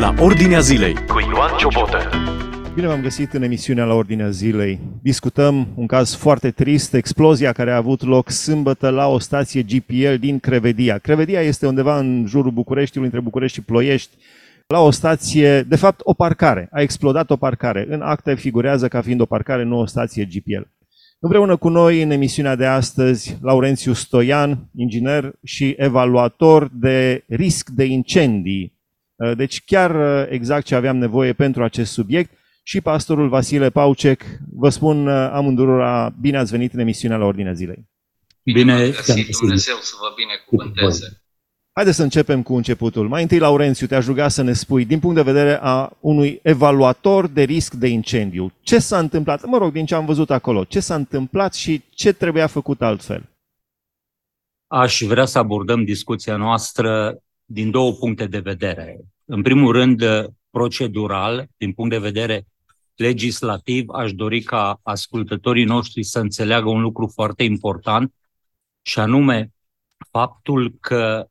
la 0.00 0.14
Ordinea 0.18 0.60
Zilei 0.60 0.94
cu 0.94 1.20
Ioan 1.32 1.56
Ciobotă. 1.58 1.98
Bine 2.74 2.86
v-am 2.86 3.00
găsit 3.00 3.32
în 3.32 3.42
emisiunea 3.42 3.84
la 3.84 3.94
Ordinea 3.94 4.30
Zilei. 4.30 4.80
Discutăm 5.02 5.68
un 5.74 5.86
caz 5.86 6.14
foarte 6.14 6.50
trist, 6.50 6.94
explozia 6.94 7.52
care 7.52 7.70
a 7.70 7.76
avut 7.76 8.02
loc 8.02 8.30
sâmbătă 8.30 8.88
la 8.88 9.06
o 9.06 9.18
stație 9.18 9.62
GPL 9.62 10.14
din 10.20 10.38
Crevedia. 10.38 10.98
Crevedia 10.98 11.40
este 11.40 11.66
undeva 11.66 11.98
în 11.98 12.24
jurul 12.28 12.50
Bucureștiului, 12.50 13.08
între 13.08 13.24
București 13.24 13.58
și 13.58 13.64
Ploiești, 13.64 14.16
la 14.66 14.80
o 14.80 14.90
stație, 14.90 15.62
de 15.62 15.76
fapt 15.76 16.00
o 16.02 16.14
parcare. 16.14 16.68
A 16.72 16.80
explodat 16.80 17.30
o 17.30 17.36
parcare. 17.36 17.86
În 17.88 18.00
acte 18.00 18.34
figurează 18.34 18.88
ca 18.88 19.00
fiind 19.00 19.20
o 19.20 19.26
parcare, 19.26 19.62
nu 19.62 19.78
o 19.78 19.86
stație 19.86 20.24
GPL. 20.24 20.62
Împreună 21.18 21.56
cu 21.56 21.68
noi 21.68 22.02
în 22.02 22.10
emisiunea 22.10 22.56
de 22.56 22.66
astăzi, 22.66 23.38
Laurențiu 23.42 23.92
Stoian, 23.92 24.68
inginer 24.74 25.32
și 25.44 25.74
evaluator 25.78 26.70
de 26.72 27.24
risc 27.28 27.68
de 27.68 27.84
incendii. 27.84 28.78
Deci 29.36 29.64
chiar 29.64 30.26
exact 30.30 30.66
ce 30.66 30.74
aveam 30.74 30.96
nevoie 30.96 31.32
pentru 31.32 31.62
acest 31.62 31.92
subiect 31.92 32.38
și 32.62 32.80
pastorul 32.80 33.28
Vasile 33.28 33.70
Paucec. 33.70 34.22
Vă 34.52 34.68
spun 34.68 35.08
amândurora, 35.08 36.14
bine 36.20 36.38
ați 36.38 36.50
venit 36.50 36.72
în 36.72 36.78
emisiunea 36.78 37.16
la 37.16 37.24
Ordinea 37.24 37.52
Zilei. 37.52 37.88
Bine, 38.42 38.62
bine 38.62 38.90
găsit, 38.90 39.36
Dumnezeu 39.36 39.76
să 39.80 39.94
vă 40.00 40.14
binecuvânteze. 40.16 41.22
Haideți 41.72 41.96
să 41.96 42.02
începem 42.02 42.42
cu 42.42 42.54
începutul. 42.54 43.08
Mai 43.08 43.22
întâi, 43.22 43.38
Laurențiu, 43.38 43.86
te-aș 43.86 44.06
ruga 44.06 44.28
să 44.28 44.42
ne 44.42 44.52
spui, 44.52 44.84
din 44.84 44.98
punct 44.98 45.16
de 45.16 45.22
vedere 45.22 45.58
a 45.60 45.96
unui 46.00 46.40
evaluator 46.42 47.26
de 47.26 47.42
risc 47.42 47.74
de 47.74 47.86
incendiu, 47.88 48.52
ce 48.60 48.78
s-a 48.78 48.98
întâmplat, 48.98 49.44
mă 49.44 49.58
rog, 49.58 49.72
din 49.72 49.86
ce 49.86 49.94
am 49.94 50.06
văzut 50.06 50.30
acolo, 50.30 50.64
ce 50.64 50.80
s-a 50.80 50.94
întâmplat 50.94 51.54
și 51.54 51.82
ce 51.90 52.12
trebuia 52.12 52.46
făcut 52.46 52.82
altfel? 52.82 53.28
Aș 54.66 55.02
vrea 55.02 55.24
să 55.24 55.38
abordăm 55.38 55.84
discuția 55.84 56.36
noastră 56.36 57.16
din 57.44 57.70
două 57.70 57.92
puncte 57.92 58.26
de 58.26 58.38
vedere. 58.38 59.00
În 59.32 59.42
primul 59.42 59.72
rând, 59.72 60.02
procedural, 60.50 61.48
din 61.56 61.72
punct 61.72 61.90
de 61.90 61.98
vedere 61.98 62.46
legislativ, 62.94 63.88
aș 63.88 64.12
dori 64.12 64.42
ca 64.42 64.80
ascultătorii 64.82 65.64
noștri 65.64 66.02
să 66.02 66.18
înțeleagă 66.18 66.68
un 66.68 66.80
lucru 66.80 67.06
foarte 67.06 67.42
important, 67.42 68.14
și 68.82 68.98
anume 68.98 69.52
faptul 70.10 70.76
că 70.80 71.28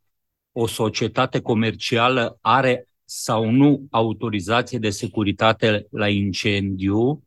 o 0.52 0.68
societate 0.68 1.42
comercială 1.42 2.38
are 2.42 2.88
sau 3.06 3.50
nu 3.50 3.88
autorizație 3.90 4.78
de 4.78 4.90
securitate 4.90 5.88
la 5.92 6.10
incendiu, 6.10 7.24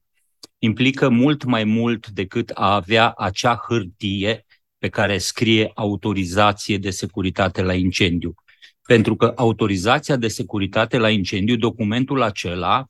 implică 0.58 1.08
mult 1.08 1.44
mai 1.44 1.64
mult 1.64 2.08
decât 2.08 2.50
a 2.54 2.74
avea 2.74 3.12
acea 3.16 3.62
hârtie 3.68 4.46
pe 4.78 4.88
care 4.88 5.18
scrie 5.18 5.70
autorizație 5.74 6.78
de 6.78 6.90
securitate 6.90 7.62
la 7.62 7.74
incendiu. 7.74 8.34
Pentru 8.82 9.16
că 9.16 9.32
autorizația 9.36 10.16
de 10.16 10.28
securitate 10.28 10.98
la 10.98 11.10
incendiu, 11.10 11.56
documentul 11.56 12.22
acela, 12.22 12.86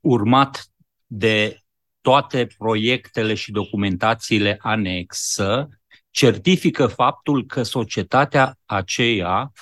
urmat 0.00 0.66
de 1.06 1.56
toate 2.00 2.46
proiectele 2.58 3.34
și 3.34 3.50
documentațiile 3.50 4.58
anexă, 4.60 5.68
certifică 6.10 6.86
faptul 6.86 7.46
că 7.46 7.62
societatea 7.62 8.58
aceea 8.64 9.52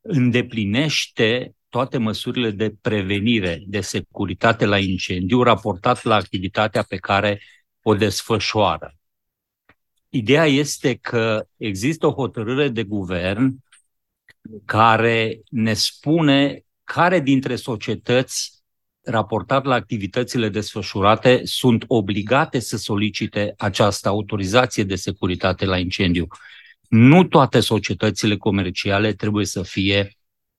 îndeplinește 0.00 1.54
toate 1.68 1.98
măsurile 1.98 2.50
de 2.50 2.74
prevenire, 2.80 3.62
de 3.66 3.80
securitate 3.80 4.64
la 4.64 4.78
incendiu, 4.78 5.42
raportat 5.42 6.04
la 6.04 6.14
activitatea 6.14 6.82
pe 6.82 6.96
care 6.96 7.40
o 7.82 7.94
desfășoară. 7.94 8.94
Ideea 10.08 10.46
este 10.46 10.94
că 10.94 11.46
există 11.56 12.06
o 12.06 12.12
hotărâre 12.12 12.68
de 12.68 12.82
guvern 12.82 13.56
care 14.64 15.40
ne 15.48 15.72
spune 15.72 16.64
care 16.84 17.20
dintre 17.20 17.56
societăți 17.56 18.62
raportat 19.02 19.64
la 19.64 19.74
activitățile 19.74 20.48
desfășurate, 20.48 21.40
sunt 21.44 21.84
obligate 21.86 22.58
să 22.58 22.76
solicite 22.76 23.54
această 23.58 24.08
autorizație 24.08 24.84
de 24.84 24.94
securitate 24.94 25.64
la 25.64 25.78
incendiu. 25.78 26.26
Nu 26.88 27.24
toate 27.24 27.60
societățile 27.60 28.36
comerciale 28.36 29.12
trebuie 29.12 29.44
să 29.46 29.62
fie 29.62 30.16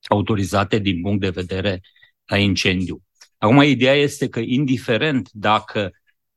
autorizate 0.08 0.78
din 0.78 1.00
punct 1.00 1.20
de 1.20 1.28
vedere 1.28 1.80
la 2.24 2.36
incendiu. 2.38 3.02
Acum, 3.38 3.62
ideea 3.62 3.94
este 3.94 4.28
că, 4.28 4.40
indiferent 4.40 5.28
dacă 5.32 5.90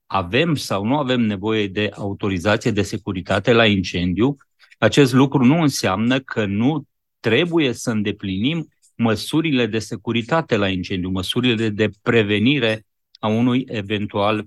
avem 0.06 0.56
sau 0.56 0.86
nu 0.86 0.98
avem 0.98 1.22
nevoie 1.22 1.68
de 1.68 1.90
autorizație 1.94 2.72
de 2.72 2.82
securitate 2.82 3.52
la 3.52 3.66
incendiu, 3.66 4.38
acest 4.78 5.14
lucru 5.14 5.46
nu 5.46 5.62
înseamnă 5.62 6.20
că 6.20 6.46
nu 6.46 6.84
trebuie 7.20 7.74
să 7.74 7.92
îndeplinim 7.92 8.68
măsurile 8.96 9.66
de 9.66 9.80
securitate 9.80 10.56
la 10.56 10.70
incendiu, 10.70 11.10
măsurile 11.10 11.70
de 11.70 11.90
prevenire 12.02 12.86
a 13.20 13.28
unui 13.28 13.66
eventual 13.68 14.46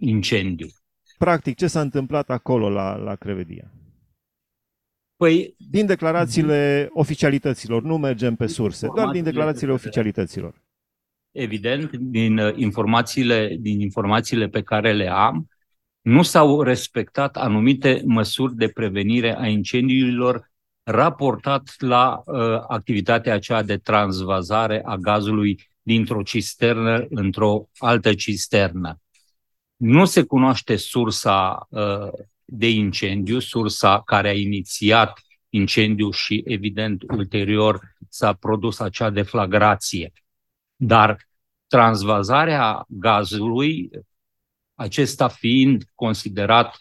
incendiu. 0.00 0.66
Practic, 1.18 1.56
ce 1.56 1.66
s-a 1.66 1.80
întâmplat 1.80 2.30
acolo 2.30 2.70
la, 2.70 2.96
la 2.96 3.14
Crevedia? 3.14 3.72
Păi, 5.16 5.54
din 5.70 5.86
declarațiile 5.86 6.88
oficialităților, 6.92 7.82
nu 7.82 7.98
mergem 7.98 8.34
pe 8.34 8.46
surse, 8.46 8.88
doar 8.94 9.10
din 9.10 9.22
declarațiile 9.22 9.72
oficialităților. 9.72 10.62
Evident, 11.30 11.96
din 11.96 12.38
uh, 12.38 12.56
informațiile, 12.56 13.56
din 13.60 13.80
informațiile 13.80 14.48
pe 14.48 14.62
care 14.62 14.92
le 14.92 15.08
am, 15.08 15.48
nu 16.00 16.22
s-au 16.22 16.62
respectat 16.62 17.36
anumite 17.36 18.02
măsuri 18.04 18.54
de 18.54 18.68
prevenire 18.68 19.38
a 19.38 19.46
incendiilor 19.46 20.49
raportat 20.90 21.74
la 21.78 22.22
uh, 22.24 22.36
activitatea 22.68 23.34
aceea 23.34 23.62
de 23.62 23.76
transvazare 23.76 24.82
a 24.84 24.96
gazului 24.96 25.68
dintr-o 25.82 26.22
cisternă 26.22 27.06
într-o 27.08 27.68
altă 27.78 28.14
cisternă. 28.14 29.00
Nu 29.76 30.04
se 30.04 30.22
cunoaște 30.22 30.76
sursa 30.76 31.66
uh, 31.68 32.08
de 32.44 32.70
incendiu, 32.70 33.38
sursa 33.38 34.02
care 34.02 34.28
a 34.28 34.32
inițiat 34.32 35.20
incendiu 35.48 36.10
și, 36.10 36.42
evident, 36.46 37.02
ulterior 37.02 37.94
s-a 38.08 38.32
produs 38.32 38.78
acea 38.78 39.10
deflagrație. 39.10 40.12
Dar 40.76 41.28
transvazarea 41.66 42.84
gazului, 42.88 43.90
acesta 44.74 45.28
fiind 45.28 45.84
considerat 45.94 46.78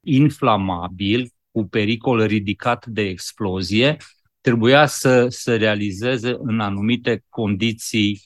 inflamabil, 0.00 1.32
cu 1.50 1.64
pericol 1.64 2.26
ridicat 2.26 2.86
de 2.86 3.02
explozie, 3.02 3.96
trebuia 4.40 4.86
să 4.86 5.26
se 5.28 5.54
realizeze 5.54 6.36
în 6.38 6.60
anumite 6.60 7.24
condiții 7.28 8.22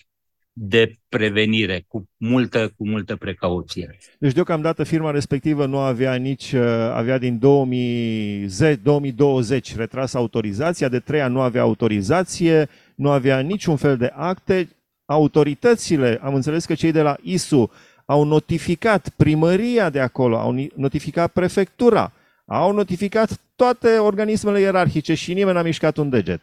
de 0.57 0.93
prevenire, 1.09 1.85
cu 1.89 2.09
multă, 2.17 2.73
cu 2.77 2.89
multă 2.89 3.17
precauție. 3.17 3.97
Deci 4.19 4.33
deocamdată 4.33 4.85
firma 4.85 5.11
respectivă 5.11 5.67
nu 5.67 5.79
avea 5.79 6.15
nici, 6.15 6.53
uh, 6.53 6.61
avea 6.93 7.19
din 7.19 7.39
2010, 7.39 8.81
2020 8.83 9.77
retras 9.77 10.15
autorizația, 10.15 10.89
de 10.89 10.99
trei 10.99 11.21
ani 11.21 11.35
nu 11.35 11.41
avea 11.41 11.63
autorizație, 11.63 12.69
nu 12.95 13.11
avea 13.11 13.41
niciun 13.41 13.77
fel 13.77 13.97
de 13.97 14.13
acte. 14.15 14.69
Autoritățile, 15.07 16.19
am 16.23 16.35
înțeles 16.35 16.65
că 16.65 16.75
cei 16.75 16.93
de 16.93 17.03
la 17.03 17.17
ISU 17.23 17.71
au 18.05 18.25
notificat 18.25 19.09
primăria 19.09 19.91
de 19.91 20.01
acolo, 20.01 20.39
au 20.39 20.55
notificat 20.75 21.33
prefectura, 21.33 22.13
au 22.45 22.73
notificat 22.73 23.41
toate 23.57 23.99
organismele 23.99 24.61
ierarhice 24.61 25.15
și 25.15 25.35
nimeni 25.35 25.57
n-a 25.57 25.63
mișcat 25.63 25.97
un 25.97 26.11
deget. 26.11 26.41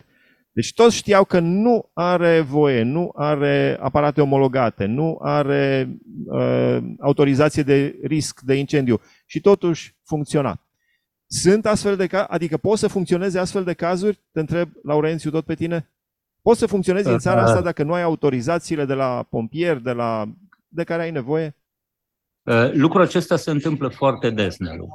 Deci 0.51 0.73
toți 0.73 0.95
știau 0.95 1.23
că 1.23 1.39
nu 1.39 1.89
are 1.94 2.39
voie, 2.39 2.81
nu 2.81 3.12
are 3.16 3.78
aparate 3.81 4.22
omologate, 4.22 4.85
nu 4.85 5.17
are 5.22 5.97
uh, 6.25 6.78
autorizație 7.00 7.63
de 7.63 8.00
risc 8.03 8.40
de 8.40 8.53
incendiu 8.53 9.01
și 9.25 9.41
totuși 9.41 9.95
funcționa. 10.03 10.61
Sunt 11.28 11.66
astfel 11.66 11.95
de 11.95 12.07
cazuri, 12.07 12.31
adică 12.31 12.57
pot 12.57 12.78
să 12.78 12.88
funcționeze 12.88 13.40
astfel 13.40 13.63
de 13.63 13.73
cazuri? 13.73 14.19
Te 14.31 14.40
întreb, 14.40 14.69
Laurențiu, 14.84 15.29
tot 15.29 15.45
pe 15.45 15.56
tine? 15.56 15.90
Poți 16.41 16.59
să 16.59 16.66
funcționezi 16.66 17.08
în 17.08 17.20
țara 17.20 17.41
asta 17.41 17.61
dacă 17.61 17.84
nu 17.84 17.93
ai 17.93 18.02
autorizațiile 18.02 18.85
de 18.85 18.93
la 18.93 19.28
pompier, 19.29 19.78
de, 19.78 19.91
la, 19.91 20.26
de 20.67 20.84
care 20.84 21.02
ai 21.02 21.11
nevoie? 21.11 21.55
Uh, 22.43 22.72
lucrul 22.73 23.02
acesta 23.02 23.35
se 23.35 23.52
întâmplă 23.52 23.87
foarte 23.87 24.29
des, 24.29 24.58
Nelu. 24.58 24.87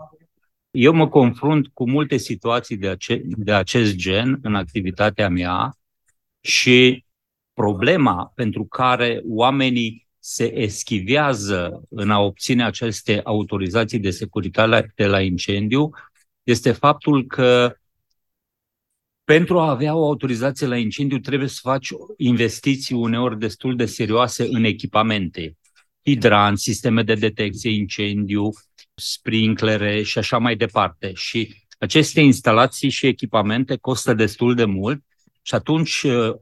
Eu 0.78 0.92
mă 0.92 1.08
confrunt 1.08 1.68
cu 1.72 1.90
multe 1.90 2.16
situații 2.16 2.76
de, 2.76 2.88
ace- 2.88 3.22
de 3.24 3.52
acest 3.52 3.94
gen 3.94 4.38
în 4.42 4.54
activitatea 4.54 5.28
mea 5.28 5.76
și 6.40 7.04
problema 7.52 8.32
pentru 8.34 8.64
care 8.64 9.22
oamenii 9.24 10.06
se 10.18 10.58
eschivează 10.58 11.82
în 11.88 12.10
a 12.10 12.18
obține 12.18 12.64
aceste 12.64 13.20
autorizații 13.24 13.98
de 13.98 14.10
securitate 14.10 14.92
de 14.94 15.06
la 15.06 15.20
incendiu 15.20 15.90
este 16.42 16.72
faptul 16.72 17.26
că 17.26 17.76
pentru 19.24 19.58
a 19.58 19.70
avea 19.70 19.94
o 19.94 20.04
autorizație 20.04 20.66
la 20.66 20.76
incendiu 20.76 21.18
trebuie 21.18 21.48
să 21.48 21.58
faci 21.62 21.88
investiții 22.16 22.94
uneori 22.94 23.38
destul 23.38 23.76
de 23.76 23.86
serioase 23.86 24.48
în 24.50 24.64
echipamente, 24.64 25.56
hidranți, 26.06 26.62
sisteme 26.62 27.02
de 27.02 27.14
detecție 27.14 27.70
incendiu, 27.70 28.50
sprinklere 28.94 30.02
și 30.02 30.18
așa 30.18 30.38
mai 30.38 30.56
departe. 30.56 31.12
Și 31.14 31.54
aceste 31.78 32.20
instalații 32.20 32.88
și 32.88 33.06
echipamente 33.06 33.76
costă 33.76 34.14
destul 34.14 34.54
de 34.54 34.64
mult 34.64 35.02
și 35.42 35.54
atunci 35.54 36.02
uh, 36.02 36.34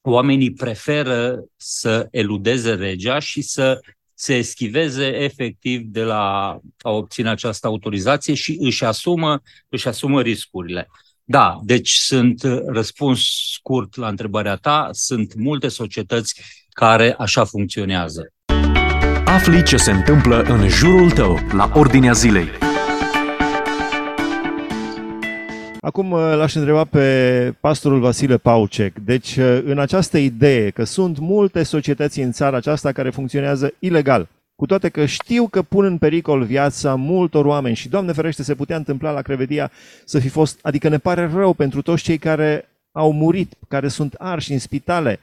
oamenii 0.00 0.52
preferă 0.52 1.44
să 1.56 2.08
eludeze 2.10 2.74
legea 2.74 3.18
și 3.18 3.42
să 3.42 3.80
se 4.14 4.36
eschiveze 4.36 5.06
efectiv 5.06 5.82
de 5.82 6.02
la 6.02 6.58
a 6.78 6.90
obține 6.90 7.28
această 7.28 7.66
autorizație 7.66 8.34
și 8.34 8.56
își 8.60 8.84
asumă, 8.84 9.42
își 9.68 9.88
asumă 9.88 10.22
riscurile. 10.22 10.88
Da, 11.24 11.60
deci 11.62 11.90
sunt 11.90 12.42
răspuns 12.66 13.20
scurt 13.52 13.96
la 13.96 14.08
întrebarea 14.08 14.56
ta, 14.56 14.88
sunt 14.92 15.34
multe 15.34 15.68
societăți 15.68 16.40
care 16.70 17.14
așa 17.18 17.44
funcționează. 17.44 18.32
Afli 19.34 19.62
ce 19.62 19.76
se 19.76 19.90
întâmplă 19.90 20.42
în 20.42 20.68
jurul 20.68 21.10
tău, 21.10 21.38
la 21.52 21.70
ordinea 21.74 22.12
zilei. 22.12 22.48
Acum 25.80 26.10
uh, 26.10 26.34
l-aș 26.36 26.54
întreba 26.54 26.84
pe 26.84 27.54
pastorul 27.60 28.00
Vasile 28.00 28.36
Paucek. 28.36 28.98
Deci, 28.98 29.36
uh, 29.36 29.62
în 29.64 29.78
această 29.78 30.18
idee 30.18 30.70
că 30.70 30.84
sunt 30.84 31.18
multe 31.18 31.62
societăți 31.62 32.20
în 32.20 32.32
țara 32.32 32.56
aceasta 32.56 32.92
care 32.92 33.10
funcționează 33.10 33.74
ilegal, 33.78 34.28
cu 34.56 34.66
toate 34.66 34.88
că 34.88 35.06
știu 35.06 35.46
că 35.46 35.62
pun 35.62 35.84
în 35.84 35.98
pericol 35.98 36.42
viața 36.42 36.94
multor 36.94 37.44
oameni 37.44 37.76
și, 37.76 37.88
Doamne 37.88 38.12
ferește, 38.12 38.42
se 38.42 38.54
putea 38.54 38.76
întâmpla 38.76 39.10
la 39.10 39.22
Crevedia 39.22 39.70
să 40.04 40.18
fi 40.18 40.28
fost, 40.28 40.58
adică 40.62 40.88
ne 40.88 40.98
pare 40.98 41.30
rău 41.34 41.52
pentru 41.52 41.82
toți 41.82 42.02
cei 42.02 42.18
care 42.18 42.68
au 42.92 43.12
murit, 43.12 43.52
care 43.68 43.88
sunt 43.88 44.14
arși 44.18 44.52
în 44.52 44.58
spitale, 44.58 45.20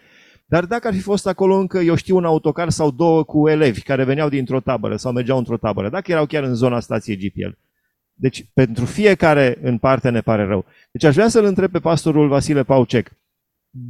dar 0.52 0.66
dacă 0.66 0.88
ar 0.88 0.94
fi 0.94 1.00
fost 1.00 1.28
acolo 1.28 1.56
încă, 1.56 1.80
eu 1.80 1.96
știu, 1.96 2.16
un 2.16 2.26
autocar 2.26 2.70
sau 2.70 2.92
două 2.92 3.24
cu 3.24 3.50
elevi 3.50 3.82
care 3.82 4.04
veneau 4.04 4.30
dintr-o 4.30 4.60
tabără 4.60 4.96
sau 4.96 5.12
mergeau 5.12 5.38
într-o 5.38 5.58
tabără, 5.58 5.90
dacă 5.90 6.12
erau 6.12 6.26
chiar 6.26 6.44
în 6.44 6.54
zona 6.54 6.80
stației 6.80 7.18
GPL. 7.18 7.50
Deci, 8.14 8.46
pentru 8.54 8.86
fiecare 8.86 9.58
în 9.62 9.78
parte 9.78 10.10
ne 10.10 10.22
pare 10.22 10.46
rău. 10.46 10.66
Deci, 10.92 11.04
aș 11.04 11.14
vrea 11.14 11.28
să-l 11.28 11.46
întreb 11.46 11.72
pe 11.72 11.80
pastorul 11.80 12.28
Vasile 12.28 12.64
Paucec. 12.64 13.12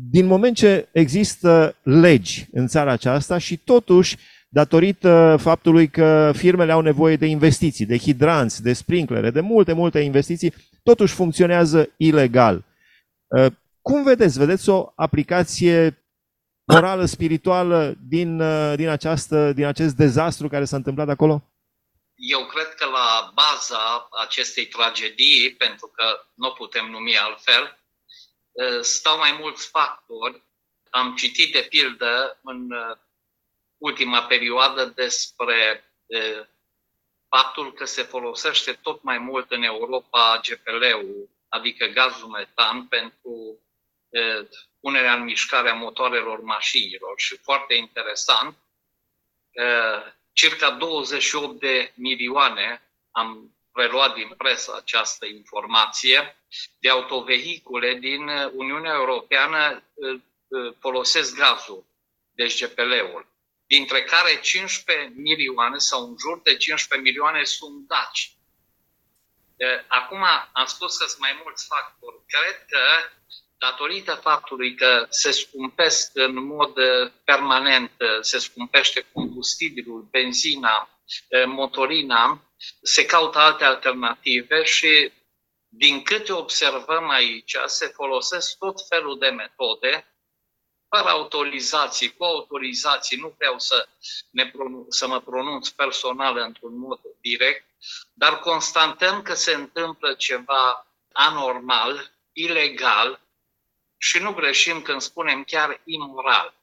Din 0.09 0.25
moment 0.25 0.55
ce 0.55 0.89
există 0.91 1.75
legi 1.83 2.47
în 2.51 2.67
țara 2.67 2.91
aceasta 2.91 3.37
și 3.37 3.57
totuși, 3.57 4.17
datorită 4.49 5.37
faptului 5.39 5.87
că 5.87 6.31
firmele 6.35 6.71
au 6.71 6.81
nevoie 6.81 7.15
de 7.15 7.25
investiții, 7.25 7.85
de 7.85 7.97
hidranți, 7.97 8.63
de 8.63 8.73
sprinklere, 8.73 9.31
de 9.31 9.39
multe, 9.41 9.73
multe 9.73 9.99
investiții, 9.99 10.53
totuși 10.83 11.13
funcționează 11.13 11.89
ilegal. 11.97 12.63
Cum 13.81 14.03
vedeți? 14.03 14.37
Vedeți 14.37 14.69
o 14.69 14.91
aplicație 14.95 16.00
morală, 16.73 17.05
spirituală 17.05 17.95
din, 18.07 18.41
uh, 18.41 18.73
din, 18.75 18.87
această, 18.87 19.53
din 19.53 19.65
acest 19.65 19.95
dezastru 19.95 20.47
care 20.47 20.65
s-a 20.65 20.75
întâmplat 20.75 21.09
acolo? 21.09 21.43
Eu 22.15 22.45
cred 22.45 22.73
că 22.73 22.85
la 22.85 23.31
baza 23.33 24.07
acestei 24.21 24.65
tragedii, 24.65 25.55
pentru 25.57 25.87
că 25.87 26.25
nu 26.33 26.47
o 26.47 26.51
putem 26.51 26.89
numi 26.89 27.17
altfel, 27.17 27.79
uh, 28.51 28.81
stau 28.81 29.17
mai 29.17 29.37
mulți 29.39 29.67
factori. 29.67 30.43
Am 30.89 31.15
citit 31.15 31.53
de 31.53 31.65
pildă 31.69 32.39
în 32.43 32.71
uh, 32.71 32.97
ultima 33.77 34.21
perioadă 34.23 34.85
despre 34.85 35.85
faptul 37.35 37.73
că 37.73 37.85
se 37.85 38.01
folosește 38.01 38.71
tot 38.71 39.03
mai 39.03 39.17
mult 39.17 39.51
în 39.51 39.63
Europa 39.63 40.41
GPL-ul, 40.43 41.29
adică 41.49 41.85
gazul 41.85 42.27
metan, 42.27 42.87
pentru 42.87 43.59
punerea 44.79 45.13
în 45.13 45.23
mișcare 45.23 45.69
a 45.69 45.73
motoarelor 45.73 46.41
mașinilor 46.41 47.13
și 47.19 47.37
foarte 47.37 47.73
interesant, 47.73 48.57
circa 50.33 50.71
28 50.71 51.59
de 51.59 51.91
milioane, 51.95 52.81
am 53.11 53.55
preluat 53.71 54.13
din 54.13 54.33
presă 54.37 54.75
această 54.75 55.25
informație, 55.25 56.35
de 56.79 56.89
autovehicule 56.89 57.93
din 57.93 58.27
Uniunea 58.53 58.93
Europeană 58.93 59.83
folosesc 60.79 61.35
gazul, 61.35 61.85
deci 62.31 62.65
GPL-ul, 62.65 63.27
dintre 63.65 64.03
care 64.03 64.39
15 64.39 65.13
milioane 65.15 65.77
sau 65.77 66.07
în 66.07 66.15
jur 66.19 66.41
de 66.41 66.57
15 66.57 67.09
milioane 67.09 67.43
sunt 67.43 67.87
daci. 67.87 68.35
Acum 69.87 70.23
am 70.53 70.65
spus 70.65 70.97
că 70.97 71.05
sunt 71.05 71.21
mai 71.21 71.39
mulți 71.43 71.65
factori. 71.65 72.15
Cred 72.27 72.65
că 72.65 72.79
datorită 73.61 74.13
faptului 74.13 74.75
că 74.75 75.05
se 75.09 75.31
scumpesc 75.31 76.11
în 76.13 76.45
mod 76.45 76.77
uh, 76.77 77.11
permanent, 77.23 77.91
uh, 77.99 78.07
se 78.21 78.37
scumpește 78.37 79.05
combustibilul, 79.13 80.07
benzina, 80.11 80.89
uh, 81.29 81.45
motorina, 81.45 82.51
se 82.81 83.05
caută 83.05 83.37
alte 83.37 83.63
alternative 83.63 84.63
și 84.63 85.11
din 85.67 86.01
câte 86.03 86.33
observăm 86.33 87.09
aici, 87.09 87.55
se 87.65 87.85
folosesc 87.87 88.57
tot 88.57 88.87
felul 88.89 89.19
de 89.19 89.27
metode, 89.29 90.05
fără 90.89 91.09
autorizații, 91.09 92.13
cu 92.15 92.23
autorizații, 92.23 93.17
nu 93.17 93.33
vreau 93.37 93.59
să, 93.59 93.87
ne 94.31 94.49
pronunț, 94.49 94.95
să 94.95 95.07
mă 95.07 95.19
pronunț 95.21 95.69
personal 95.69 96.37
într-un 96.37 96.77
mod 96.79 96.99
direct, 97.21 97.65
dar 98.13 98.39
constatăm 98.39 99.21
că 99.21 99.33
se 99.33 99.53
întâmplă 99.53 100.13
ceva 100.13 100.87
anormal, 101.11 102.11
ilegal, 102.33 103.19
și 104.03 104.19
nu 104.19 104.33
greșim 104.33 104.81
când 104.81 105.01
spunem 105.01 105.43
chiar 105.43 105.81
imoral. 105.83 106.53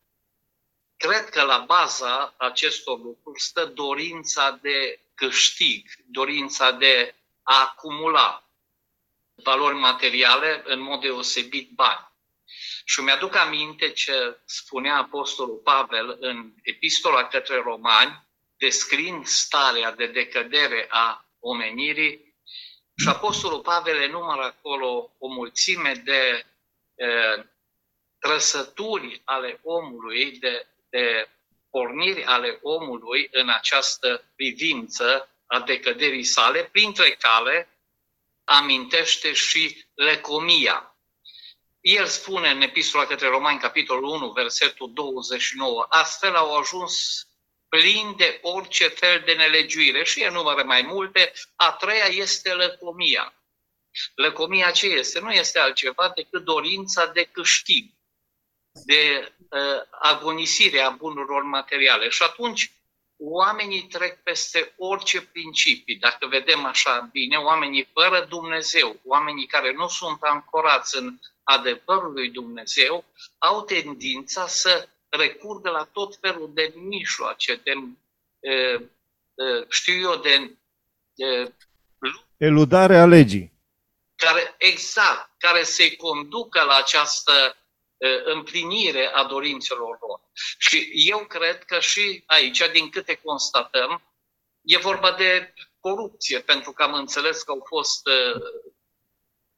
Cred 0.97 1.29
că 1.29 1.43
la 1.43 1.59
baza 1.59 2.35
acestor 2.37 2.99
lucruri 2.99 3.41
stă 3.41 3.65
dorința 3.65 4.59
de 4.63 5.01
câștig, 5.15 5.89
dorința 6.07 6.71
de 6.71 7.15
a 7.43 7.61
acumula 7.61 8.49
valori 9.35 9.75
materiale, 9.75 10.63
în 10.65 10.81
mod 10.81 11.01
deosebit 11.01 11.71
bani. 11.71 12.13
Și 12.85 13.01
mi-aduc 13.01 13.35
aminte 13.35 13.91
ce 13.91 14.41
spunea 14.45 14.97
Apostolul 14.97 15.57
Pavel 15.57 16.17
în 16.21 16.53
epistola 16.63 17.25
către 17.25 17.61
romani, 17.61 18.27
descriind 18.57 19.27
starea 19.27 19.93
de 19.93 20.07
decădere 20.07 20.87
a 20.91 21.25
omenirii, 21.41 22.35
și 22.97 23.09
Apostolul 23.09 23.61
Pavel 23.61 24.03
enumără 24.03 24.43
acolo 24.43 25.11
o 25.19 25.29
mulțime 25.29 25.93
de 26.05 26.47
trăsături 28.19 29.23
ale 29.25 29.61
omului, 29.63 30.39
de, 30.39 30.67
de 30.91 31.29
porniri 31.71 32.25
ale 32.25 32.59
omului 32.63 33.29
în 33.33 33.49
această 33.49 34.25
privință 34.37 35.29
a 35.47 35.61
decăderii 35.61 36.25
sale, 36.25 36.65
printre 36.65 37.11
care 37.11 37.69
amintește 38.45 39.33
și 39.33 39.85
lecomia. 39.95 40.97
El 41.81 42.07
spune 42.07 42.51
în 42.51 42.61
Epistola 42.61 43.07
către 43.07 43.29
Romani, 43.29 43.59
capitolul 43.59 44.05
1, 44.05 44.31
versetul 44.31 44.93
29, 44.93 45.87
astfel 45.89 46.35
au 46.35 46.57
ajuns 46.57 47.27
plin 47.69 48.15
de 48.17 48.39
orice 48.43 48.89
fel 48.89 49.23
de 49.25 49.33
nelegiuire 49.33 50.05
și 50.05 50.23
enumără 50.23 50.63
mai 50.63 50.83
multe. 50.83 51.33
A 51.57 51.73
treia 51.73 52.05
este 52.05 52.53
lăcomia. 52.53 53.38
Lăcomia 54.15 54.71
ce 54.71 54.87
este? 54.87 55.21
Nu 55.21 55.31
este 55.31 55.59
altceva 55.59 56.13
decât 56.15 56.45
dorința 56.45 57.07
de 57.07 57.29
câștig, 57.33 57.91
de 58.85 59.33
uh, 59.39 59.83
agonisire 60.01 60.81
a 60.81 60.91
bunurilor 60.91 61.43
materiale. 61.43 62.09
Și 62.09 62.23
atunci 62.23 62.73
oamenii 63.19 63.83
trec 63.83 64.23
peste 64.23 64.75
orice 64.77 65.23
principii. 65.23 65.97
Dacă 65.97 66.27
vedem 66.27 66.65
așa 66.65 67.09
bine, 67.13 67.37
oamenii 67.37 67.89
fără 67.93 68.27
Dumnezeu, 68.29 69.01
oamenii 69.05 69.47
care 69.47 69.73
nu 69.73 69.89
sunt 69.89 70.19
ancorați 70.21 70.97
în 70.97 71.19
adevărul 71.43 72.13
lui 72.13 72.31
Dumnezeu, 72.31 73.05
au 73.39 73.63
tendința 73.63 74.47
să 74.47 74.89
recurgă 75.09 75.71
la 75.71 75.89
tot 75.93 76.17
felul 76.21 76.51
de 76.55 76.73
mijloace, 76.77 77.61
de, 77.65 77.73
uh, 77.75 78.81
uh, 79.35 79.67
știu 79.69 80.11
eu, 80.11 80.17
de, 80.17 80.57
de 81.15 81.53
eludare 82.37 82.99
a 82.99 83.07
legii 83.07 83.58
care 84.19 84.55
exact, 84.59 85.31
care 85.39 85.63
se 85.63 85.97
conducă 85.97 86.63
la 86.63 86.75
această 86.75 87.57
uh, 87.97 88.21
împlinire 88.25 89.07
a 89.07 89.25
dorințelor 89.25 89.99
lor. 90.01 90.21
Și 90.59 90.91
eu 90.93 91.27
cred 91.27 91.65
că 91.65 91.81
și 91.81 92.23
aici, 92.27 92.71
din 92.73 92.91
câte 92.91 93.15
constatăm, 93.15 94.03
e 94.63 94.79
vorba 94.79 95.13
de 95.13 95.55
corupție, 95.81 96.41
pentru 96.41 96.73
că 96.73 96.83
am 96.83 96.95
înțeles 96.95 97.43
că 97.43 97.51
au 97.51 97.65
fost 97.69 98.07
uh, 98.07 98.43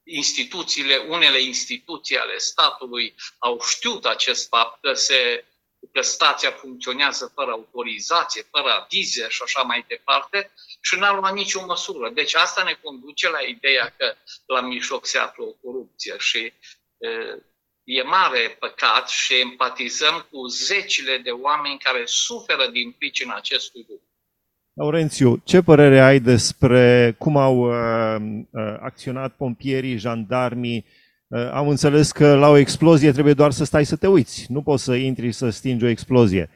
instituțiile, 0.03 0.97
unele 0.97 1.41
instituții 1.41 2.17
ale 2.17 2.37
statului 2.37 3.15
au 3.37 3.61
știut 3.61 4.05
acest 4.05 4.47
fapt, 4.47 4.81
că 4.81 4.93
se 4.93 5.45
că 5.93 6.01
stația 6.01 6.51
funcționează 6.51 7.31
fără 7.35 7.51
autorizație, 7.51 8.41
fără 8.51 8.69
avize 8.81 9.25
și 9.29 9.41
așa 9.45 9.61
mai 9.61 9.85
departe 9.87 10.51
și 10.81 10.99
n-a 10.99 11.13
luat 11.13 11.33
nicio 11.33 11.65
măsură. 11.65 12.09
Deci 12.09 12.35
asta 12.35 12.63
ne 12.63 12.77
conduce 12.81 13.29
la 13.29 13.39
ideea 13.39 13.93
că 13.97 14.15
la 14.45 14.61
mijloc 14.61 15.05
se 15.05 15.17
află 15.17 15.43
o 15.43 15.51
corupție 15.63 16.15
și 16.17 16.53
e 17.83 18.01
mare 18.01 18.57
păcat 18.59 19.09
și 19.09 19.39
empatizăm 19.39 20.27
cu 20.31 20.47
zecile 20.47 21.17
de 21.17 21.29
oameni 21.29 21.77
care 21.77 22.03
suferă 22.05 22.67
din 22.71 22.91
pricina 22.91 23.35
acestui 23.35 23.85
lucru. 23.87 24.05
Laurențiu, 24.73 25.41
ce 25.45 25.61
părere 25.61 25.99
ai 25.99 26.19
despre 26.19 27.15
cum 27.17 27.37
au 27.37 27.57
uh, 27.57 28.15
uh, 28.51 28.75
acționat 28.79 29.35
pompierii, 29.35 29.97
jandarmii 29.97 30.85
Uh, 30.85 31.00
am 31.51 31.67
înțeles 31.67 32.11
că 32.11 32.35
la 32.35 32.49
o 32.49 32.57
explozie 32.57 33.11
trebuie 33.11 33.33
doar 33.33 33.51
să 33.51 33.63
stai 33.63 33.85
să 33.85 33.95
te 33.95 34.07
uiți. 34.07 34.45
Nu 34.49 34.61
poți 34.61 34.83
să 34.83 34.93
intri 34.93 35.31
să 35.31 35.49
stingi 35.49 35.85
o 35.85 35.87
explozie. 35.87 36.49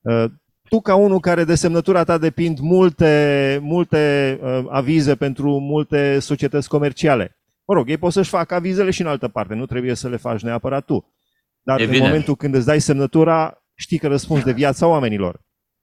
Uh, 0.00 0.24
tu, 0.68 0.80
ca 0.80 0.94
unul 0.94 1.20
care 1.20 1.44
de 1.44 1.54
semnătura 1.54 2.04
ta 2.04 2.18
depind 2.18 2.58
multe, 2.58 3.58
multe 3.62 4.38
uh, 4.42 4.64
avize 4.68 5.14
pentru 5.14 5.58
multe 5.58 6.18
societăți 6.18 6.68
comerciale, 6.68 7.38
mă 7.64 7.74
rog, 7.74 7.88
ei 7.88 7.98
pot 7.98 8.12
să-și 8.12 8.30
facă 8.30 8.54
avizele 8.54 8.90
și 8.90 9.00
în 9.00 9.06
altă 9.06 9.28
parte, 9.28 9.54
nu 9.54 9.66
trebuie 9.66 9.94
să 9.94 10.08
le 10.08 10.16
faci 10.16 10.40
neapărat 10.40 10.84
tu. 10.84 11.14
Dar 11.62 11.80
Evident. 11.80 12.02
în 12.02 12.06
momentul 12.08 12.36
când 12.36 12.54
îți 12.54 12.66
dai 12.66 12.80
semnătura, 12.80 13.64
știi 13.74 13.98
că 13.98 14.08
răspunzi 14.08 14.44
de 14.44 14.52
viața 14.52 14.86
oamenilor. 14.86 15.40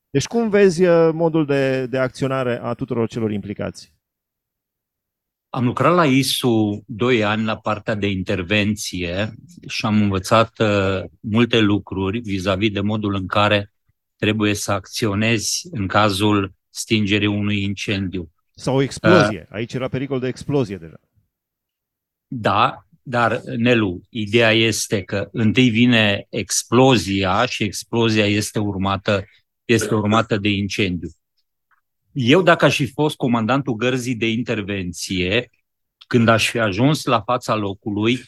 Deci 0.10 0.25
cum 0.25 0.50
vezi 0.50 0.84
modul 1.12 1.46
de, 1.46 1.86
de 1.86 1.98
acționare 1.98 2.60
a 2.63 2.74
tuturor 2.74 3.08
celor 3.08 3.32
implicați? 3.32 3.97
Am 5.50 5.66
lucrat 5.66 5.96
la 5.96 6.06
ISU 6.06 6.84
doi 6.88 7.24
ani 7.24 7.44
la 7.44 7.58
partea 7.58 7.96
de 7.96 8.08
intervenție 8.08 9.34
și 9.68 9.86
am 9.86 10.01
învățat 10.01 10.60
uh, 10.60 11.04
multe 11.20 11.60
lucruri 11.60 12.20
vis-a-vis 12.20 12.72
de 12.72 12.80
modul 12.80 13.16
în 13.16 13.27
care 13.27 13.72
trebuie 14.16 14.54
să 14.54 14.72
acționezi 14.72 15.68
în 15.72 15.88
cazul 15.88 16.54
stingerii 16.70 17.27
unui 17.27 17.63
incendiu. 17.63 18.32
Sau 18.56 18.75
o 18.75 18.82
explozie. 18.82 19.48
Uh, 19.50 19.56
Aici 19.56 19.74
era 19.74 19.88
pericol 19.88 20.20
de 20.20 20.27
explozie 20.27 20.77
deja. 20.77 21.00
Da, 22.27 22.88
dar, 23.01 23.42
Nelu, 23.58 24.01
ideea 24.10 24.51
este 24.51 25.04
că 25.04 25.30
întâi 25.32 25.70
vine 25.70 26.25
explozia 26.30 27.46
și 27.46 27.63
explozia 27.63 28.25
este 28.25 28.60
urmată, 28.60 29.25
este 29.66 29.94
urmată 29.94 30.38
de 30.38 30.50
incendiu. 30.50 31.10
Eu, 32.19 32.41
dacă 32.41 32.65
aș 32.65 32.75
fi 32.75 32.91
fost 32.91 33.15
comandantul 33.15 33.74
gărzii 33.74 34.15
de 34.15 34.29
intervenție, 34.29 35.50
când 36.07 36.27
aș 36.27 36.50
fi 36.50 36.59
ajuns 36.59 37.05
la 37.05 37.21
fața 37.21 37.55
locului, 37.55 38.19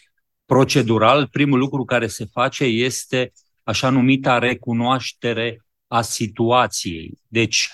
procedural, 0.46 1.27
primul 1.27 1.60
lucru 1.60 1.86
care 1.86 2.08
se 2.08 2.25
face 2.31 2.63
este 2.63 3.31
așa 3.63 3.89
numita 3.89 4.39
recunoaștere 4.39 5.65
a 5.88 6.01
situației. 6.01 7.19
Deci, 7.27 7.69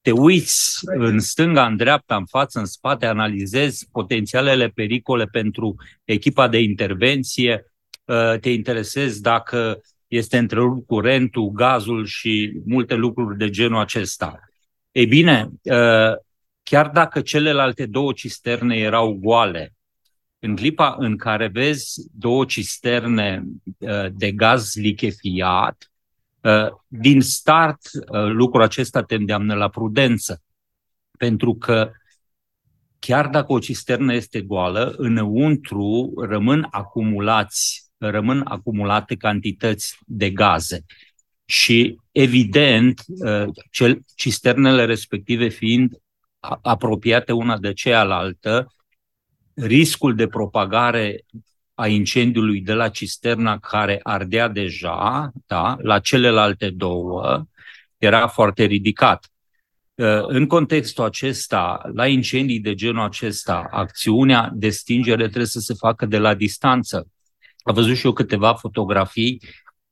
te 0.00 0.10
uiți 0.10 0.80
în 0.82 1.20
stânga, 1.20 1.66
în 1.66 1.76
dreapta, 1.76 2.16
în 2.16 2.26
față, 2.26 2.58
în 2.58 2.66
spate, 2.66 3.06
analizezi 3.06 3.88
potențialele 3.92 4.68
pericole 4.68 5.24
pentru 5.24 5.74
echipa 6.04 6.48
de 6.48 6.58
intervenție, 6.58 7.72
uh, 8.04 8.38
te 8.40 8.50
interesezi 8.50 9.20
dacă 9.20 9.80
este 10.08 10.38
întrerupt 10.38 10.86
curentul, 10.86 11.50
gazul 11.50 12.06
și 12.06 12.60
multe 12.66 12.94
lucruri 12.94 13.38
de 13.38 13.50
genul 13.50 13.80
acesta. 13.80 14.38
Ei 14.94 15.06
bine, 15.06 15.50
uh, 15.62 16.16
chiar 16.62 16.88
dacă 16.88 17.20
celelalte 17.20 17.86
două 17.86 18.12
cisterne 18.12 18.76
erau 18.76 19.12
goale, 19.12 19.74
în 20.38 20.56
clipa 20.56 20.96
în 20.98 21.16
care 21.16 21.46
vezi 21.48 22.06
două 22.12 22.44
cisterne 22.44 23.44
uh, 23.78 24.06
de 24.12 24.32
gaz 24.32 24.74
lichefiat, 24.74 25.90
uh, 26.40 26.68
din 26.86 27.20
start 27.20 27.80
lucrul 28.10 28.62
acesta 28.62 29.02
te 29.02 29.14
îndeamnă 29.14 29.54
la 29.54 29.68
prudență. 29.68 30.42
Pentru 31.18 31.54
că 31.54 31.90
chiar 32.98 33.28
dacă 33.28 33.52
o 33.52 33.58
cisternă 33.58 34.14
este 34.14 34.40
goală, 34.40 34.94
înăuntru 34.96 36.12
rămân 36.16 36.66
acumulați, 36.70 37.90
rămân 37.98 38.40
acumulate 38.44 39.16
cantități 39.16 39.98
de 40.06 40.30
gaze. 40.30 40.84
Și, 41.44 41.98
evident, 42.12 43.02
uh, 43.06 43.44
cel, 43.70 44.00
cisternele 44.14 44.84
respective 44.84 45.48
fiind 45.48 45.98
apropiate 46.62 47.32
una 47.32 47.58
de 47.58 47.72
cealaltă, 47.72 48.74
riscul 49.54 50.14
de 50.14 50.26
propagare 50.26 51.24
a 51.74 51.86
incendiului 51.86 52.60
de 52.60 52.72
la 52.72 52.88
cisterna 52.88 53.58
care 53.58 54.00
ardea 54.02 54.48
deja, 54.48 55.30
da, 55.46 55.76
la 55.80 55.98
celelalte 55.98 56.70
două, 56.70 57.44
era 57.98 58.26
foarte 58.26 58.64
ridicat. 58.64 59.28
Uh, 59.94 60.26
în 60.26 60.46
contextul 60.46 61.04
acesta, 61.04 61.90
la 61.94 62.06
incendii 62.06 62.60
de 62.60 62.74
genul 62.74 63.04
acesta, 63.04 63.66
acțiunea 63.70 64.50
de 64.52 64.70
stingere 64.70 65.24
trebuie 65.24 65.46
să 65.46 65.60
se 65.60 65.74
facă 65.74 66.06
de 66.06 66.18
la 66.18 66.34
distanță. 66.34 67.08
Am 67.62 67.74
văzut 67.74 67.96
și 67.96 68.06
eu 68.06 68.12
câteva 68.12 68.54
fotografii 68.54 69.40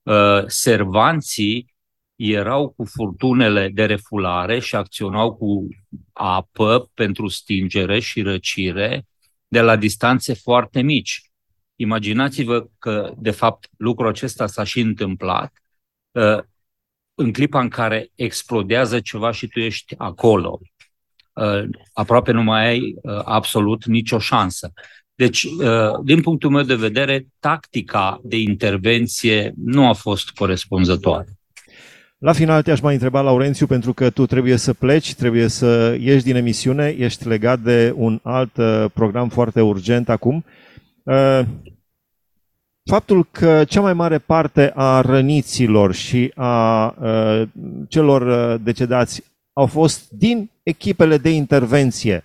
Uh, 0.02 0.42
servanții 0.46 1.74
erau 2.16 2.68
cu 2.68 2.84
furtunele 2.84 3.68
de 3.68 3.84
refulare 3.86 4.58
și 4.58 4.76
acționau 4.76 5.34
cu 5.34 5.68
apă 6.12 6.90
pentru 6.94 7.28
stingere 7.28 7.98
și 7.98 8.22
răcire 8.22 9.06
de 9.48 9.60
la 9.60 9.76
distanțe 9.76 10.34
foarte 10.34 10.80
mici. 10.80 11.30
Imaginați-vă 11.76 12.68
că, 12.78 13.14
de 13.18 13.30
fapt, 13.30 13.68
lucrul 13.76 14.08
acesta 14.08 14.46
s-a 14.46 14.64
și 14.64 14.80
întâmplat 14.80 15.52
uh, 16.10 16.42
în 17.14 17.32
clipa 17.32 17.60
în 17.60 17.68
care 17.68 18.10
explodează 18.14 19.00
ceva 19.00 19.30
și 19.30 19.46
tu 19.46 19.60
ești 19.60 19.94
acolo. 19.98 20.60
Uh, 21.32 21.68
aproape 21.92 22.32
nu 22.32 22.42
mai 22.42 22.66
ai 22.66 22.94
absolut 23.24 23.84
nicio 23.84 24.18
șansă. 24.18 24.72
Deci, 25.14 25.42
uh, 25.42 26.00
din 26.04 26.20
punctul 26.20 26.50
meu 26.50 26.62
de 26.62 26.74
vedere, 26.74 27.26
tactica 27.40 28.20
de 28.22 28.36
intervenție 28.36 29.52
nu 29.64 29.88
a 29.88 29.92
fost 29.92 30.30
corespunzătoare. 30.30 31.26
La 32.18 32.32
final 32.32 32.62
te-aș 32.62 32.80
mai 32.80 32.94
întreba, 32.94 33.20
Laurențiu, 33.20 33.66
pentru 33.66 33.92
că 33.92 34.10
tu 34.10 34.26
trebuie 34.26 34.56
să 34.56 34.72
pleci, 34.72 35.14
trebuie 35.14 35.48
să 35.48 35.96
ieși 36.00 36.24
din 36.24 36.36
emisiune, 36.36 36.94
ești 36.98 37.28
legat 37.28 37.60
de 37.60 37.92
un 37.96 38.20
alt 38.22 38.56
uh, 38.56 38.84
program 38.94 39.28
foarte 39.28 39.60
urgent 39.60 40.08
acum. 40.08 40.44
Uh, 41.02 41.40
faptul 42.84 43.26
că 43.30 43.64
cea 43.64 43.80
mai 43.80 43.94
mare 43.94 44.18
parte 44.18 44.72
a 44.74 45.00
răniților 45.00 45.94
și 45.94 46.32
a 46.34 46.94
celor 47.88 48.56
decedați 48.56 49.22
au 49.52 49.66
fost 49.66 50.10
din 50.10 50.50
echipele 50.62 51.18
de 51.18 51.30
intervenție 51.30 52.24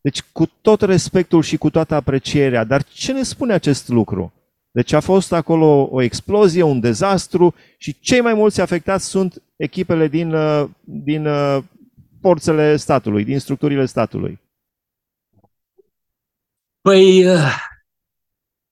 deci 0.00 0.22
cu 0.22 0.46
tot 0.60 0.80
respectul 0.80 1.42
și 1.42 1.56
cu 1.56 1.70
toată 1.70 1.94
aprecierea, 1.94 2.64
dar 2.64 2.82
ce 2.82 3.12
ne 3.12 3.22
spune 3.22 3.52
acest 3.52 3.88
lucru? 3.88 4.32
Deci 4.70 4.92
a 4.92 5.00
fost 5.00 5.32
acolo 5.32 5.88
o 5.90 6.02
explozie, 6.02 6.62
un 6.62 6.80
dezastru 6.80 7.54
și 7.78 8.00
cei 8.00 8.20
mai 8.20 8.34
mulți 8.34 8.60
afectați 8.60 9.06
sunt 9.06 9.42
echipele 9.56 10.08
din, 10.08 10.34
uh, 10.34 10.68
din 10.84 11.26
uh, 11.26 11.62
forțele 12.20 12.76
statului, 12.76 13.24
din 13.24 13.38
structurile 13.38 13.86
statului. 13.86 14.40
Păi, 16.80 17.26
uh, 17.26 17.54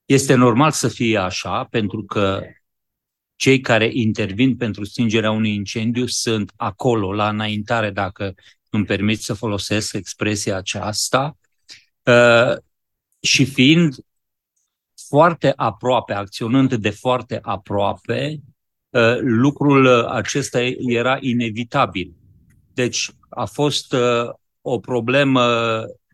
este 0.05 0.35
normal 0.35 0.71
să 0.71 0.89
fie 0.89 1.19
așa, 1.19 1.65
pentru 1.65 2.05
că 2.05 2.43
cei 3.37 3.61
care 3.61 3.91
intervin 3.93 4.57
pentru 4.57 4.85
stingerea 4.85 5.31
unui 5.31 5.55
incendiu 5.55 6.07
sunt 6.07 6.53
acolo, 6.57 7.13
la 7.13 7.29
înaintare, 7.29 7.91
dacă 7.91 8.35
îmi 8.71 8.85
permit 8.85 9.21
să 9.21 9.35
folosesc 9.35 9.95
expresia 9.95 10.57
aceasta, 10.57 11.39
uh, 12.03 12.57
și 13.21 13.45
fiind 13.45 13.95
foarte 15.09 15.53
aproape, 15.57 16.13
acționând 16.13 16.75
de 16.75 16.91
foarte 16.91 17.39
aproape, 17.43 18.41
uh, 18.89 19.19
lucrul 19.21 20.05
acesta 20.05 20.63
era 20.79 21.19
inevitabil. 21.21 22.15
Deci 22.75 23.11
a 23.29 23.45
fost 23.45 23.93
uh, 23.93 24.31
o 24.61 24.79
problemă 24.79 25.47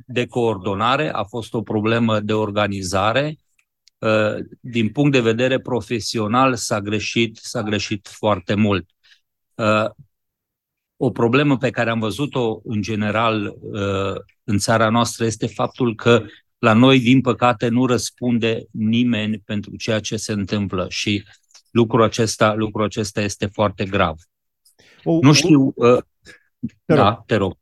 de 0.06 0.26
coordonare, 0.26 1.12
a 1.12 1.22
fost 1.22 1.54
o 1.54 1.62
problemă 1.62 2.20
de 2.20 2.32
organizare. 2.32 3.38
Din 4.60 4.88
punct 4.88 5.12
de 5.12 5.20
vedere 5.20 5.60
profesional 5.60 6.54
s-a 6.54 6.80
greșit, 6.80 7.36
s-a 7.36 7.62
greșit 7.62 8.08
foarte 8.08 8.54
mult 8.54 8.90
o 10.96 11.10
problemă 11.10 11.56
pe 11.56 11.70
care 11.70 11.90
am 11.90 11.98
văzut-o 11.98 12.60
în 12.64 12.82
general 12.82 13.56
uh, 13.60 14.20
în 14.44 14.58
țara 14.58 14.88
noastră 14.88 15.24
este 15.24 15.46
faptul 15.46 15.94
că 15.94 16.22
la 16.58 16.72
noi, 16.72 17.00
din 17.00 17.20
păcate, 17.20 17.68
nu 17.68 17.86
răspunde 17.86 18.62
nimeni 18.70 19.38
pentru 19.38 19.76
ceea 19.76 20.00
ce 20.00 20.16
se 20.16 20.32
întâmplă 20.32 20.86
și 20.88 21.24
lucrul 21.70 22.02
acesta, 22.02 22.54
lucrul 22.54 22.84
acesta 22.84 23.20
este 23.20 23.46
foarte 23.46 23.84
grav. 23.84 24.16
O, 25.04 25.18
nu 25.20 25.32
știu. 25.32 25.72
Uh, 25.76 25.98
te 26.84 26.94
da, 26.94 27.22
te 27.26 27.36
rog. 27.36 27.56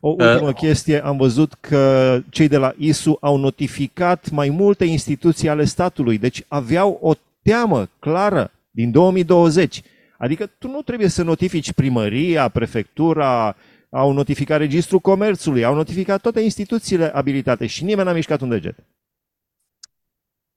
O 0.00 0.08
ultimă 0.08 0.48
uh, 0.48 0.54
chestie, 0.54 1.04
am 1.04 1.16
văzut 1.16 1.54
că 1.54 2.20
cei 2.30 2.48
de 2.48 2.56
la 2.56 2.74
ISU 2.78 3.16
au 3.20 3.36
notificat 3.36 4.30
mai 4.30 4.48
multe 4.48 4.84
instituții 4.84 5.48
ale 5.48 5.64
statului, 5.64 6.18
deci 6.18 6.44
aveau 6.48 6.98
o 7.02 7.12
teamă 7.42 7.88
clară 7.98 8.52
din 8.70 8.90
2020 8.90 9.82
Adică 10.18 10.46
tu 10.46 10.68
nu 10.68 10.82
trebuie 10.82 11.08
să 11.08 11.22
notifici 11.22 11.72
primăria, 11.72 12.48
prefectura, 12.48 13.56
au 13.90 14.12
notificat 14.12 14.58
registrul 14.58 14.98
comerțului, 14.98 15.64
au 15.64 15.74
notificat 15.74 16.20
toate 16.20 16.40
instituțiile 16.40 17.14
abilitate 17.14 17.66
și 17.66 17.84
nimeni 17.84 18.06
n-a 18.06 18.14
mișcat 18.14 18.40
un 18.40 18.48
deget. 18.48 18.86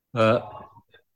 Uh, 0.10 0.42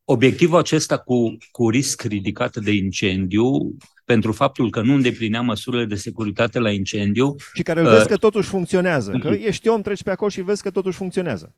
obiectivul 0.03 0.59
acesta 0.59 0.97
cu, 0.97 1.37
cu 1.51 1.69
risc 1.69 2.01
ridicat 2.01 2.57
de 2.57 2.71
incendiu, 2.71 3.75
pentru 4.05 4.31
faptul 4.31 4.69
că 4.69 4.81
nu 4.81 4.93
îndeplinea 4.93 5.41
măsurile 5.41 5.85
de 5.85 5.95
securitate 5.95 6.59
la 6.59 6.71
incendiu... 6.71 7.35
Și 7.53 7.63
care 7.63 7.79
îl 7.79 7.85
vezi 7.85 8.01
uh, 8.01 8.07
că 8.07 8.17
totuși 8.17 8.49
funcționează. 8.49 9.11
Că 9.11 9.27
ești 9.27 9.67
om, 9.67 9.81
treci 9.81 10.03
pe 10.03 10.11
acolo 10.11 10.29
și 10.29 10.41
vezi 10.41 10.61
că 10.61 10.71
totuși 10.71 10.97
funcționează. 10.97 11.55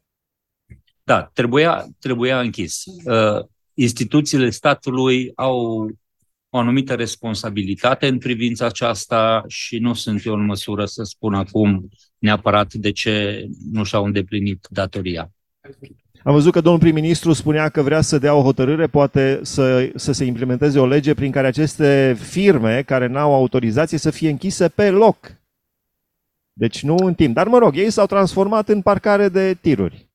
Da, 1.04 1.24
trebuia, 1.24 1.86
trebuia 2.00 2.40
închis. 2.40 2.84
Uh, 2.86 3.46
instituțiile 3.74 4.50
statului 4.50 5.32
au 5.36 5.88
o 6.56 6.60
anumită 6.60 6.94
responsabilitate 6.94 8.08
în 8.08 8.18
privința 8.18 8.66
aceasta 8.66 9.44
și 9.48 9.78
nu 9.78 9.94
sunt 9.94 10.26
eu 10.26 10.34
în 10.34 10.46
măsură 10.46 10.86
să 10.86 11.04
spun 11.04 11.34
acum 11.34 11.90
neapărat 12.18 12.74
de 12.74 12.92
ce 12.92 13.46
nu 13.72 13.84
și-au 13.84 14.06
îndeplinit 14.06 14.68
datoria. 14.70 15.32
Am 16.24 16.34
văzut 16.34 16.52
că 16.52 16.62
domnul 16.62 16.82
prim-ministru 16.82 17.34
spunea 17.34 17.70
că 17.70 17.82
vrea 17.82 18.02
să 18.02 18.18
dea 18.18 18.36
o 18.36 18.42
hotărâre, 18.42 18.88
poate 18.88 19.40
să, 19.42 19.92
să 19.96 20.12
se 20.12 20.26
implementeze 20.26 20.80
o 20.80 20.88
lege 20.88 21.14
prin 21.14 21.32
care 21.32 21.48
aceste 21.48 22.18
firme 22.20 22.82
care 22.82 23.08
n-au 23.08 23.34
autorizație 23.34 23.98
să 23.98 24.12
fie 24.12 24.30
închise 24.30 24.68
pe 24.68 24.90
loc. 24.90 25.36
Deci 26.54 26.84
nu 26.84 26.96
în 26.96 27.14
timp. 27.14 27.36
Dar 27.36 27.48
mă 27.48 27.58
rog, 27.58 27.78
ei 27.78 27.90
s-au 27.90 28.06
transformat 28.06 28.70
în 28.70 28.82
parcare 28.82 29.30
de 29.30 29.54
tiruri. 29.62 30.10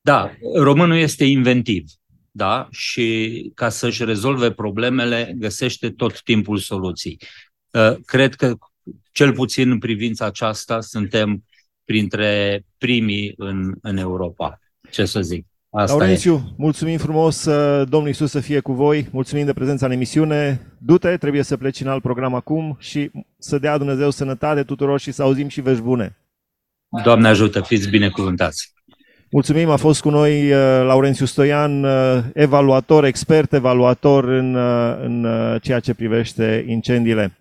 Da, 0.00 0.30
românul 0.54 0.96
este 0.96 1.24
inventiv, 1.24 1.84
da, 2.34 2.68
și 2.70 3.50
ca 3.54 3.68
să-și 3.68 4.04
rezolve 4.04 4.52
problemele, 4.52 5.34
găsește 5.36 5.90
tot 5.90 6.22
timpul 6.22 6.58
soluții. 6.58 7.18
Uh, 7.70 7.96
cred 8.04 8.34
că, 8.34 8.54
cel 9.12 9.32
puțin 9.32 9.70
în 9.70 9.78
privința 9.78 10.24
aceasta, 10.24 10.80
suntem 10.80 11.44
printre 11.84 12.62
primii 12.78 13.34
în, 13.36 13.74
în 13.82 13.96
Europa. 13.96 14.58
Ce 14.90 15.04
să 15.04 15.20
zic? 15.20 15.46
Asta 15.70 15.96
Laurențiu, 15.96 16.34
e. 16.34 16.52
mulțumim 16.56 16.98
frumos, 16.98 17.44
uh, 17.44 17.88
Domnul 17.88 18.08
Iisus 18.08 18.30
să 18.30 18.40
fie 18.40 18.60
cu 18.60 18.72
voi, 18.72 19.08
mulțumim 19.12 19.44
de 19.44 19.52
prezența 19.52 19.86
în 19.86 19.92
emisiune. 19.92 20.60
Du-te, 20.78 21.16
trebuie 21.16 21.42
să 21.42 21.56
pleci 21.56 21.80
în 21.80 21.88
alt 21.88 22.02
program 22.02 22.34
acum 22.34 22.76
și 22.78 23.10
să 23.38 23.58
dea 23.58 23.78
Dumnezeu 23.78 24.10
sănătate 24.10 24.62
tuturor 24.62 25.00
și 25.00 25.12
să 25.12 25.22
auzim 25.22 25.48
și 25.48 25.60
vești 25.60 25.82
bune. 25.82 26.16
Doamne 27.02 27.28
ajută, 27.28 27.60
fiți 27.60 27.88
binecuvântați! 27.88 28.72
Mulțumim, 29.34 29.68
a 29.68 29.76
fost 29.76 30.00
cu 30.00 30.10
noi 30.10 30.52
uh, 30.52 30.56
Laurențiu 30.84 31.26
Stoian, 31.26 31.84
uh, 31.84 32.24
evaluator, 32.34 33.04
expert 33.04 33.52
evaluator 33.52 34.24
în, 34.24 34.54
în 35.02 35.26
ceea 35.62 35.80
ce 35.80 35.94
privește 35.94 36.64
incendiile. 36.68 37.38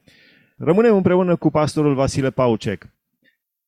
Rămânem 0.57 0.95
împreună 0.95 1.36
cu 1.36 1.50
pastorul 1.50 1.93
Vasile 1.93 2.29
Paucec. 2.29 2.88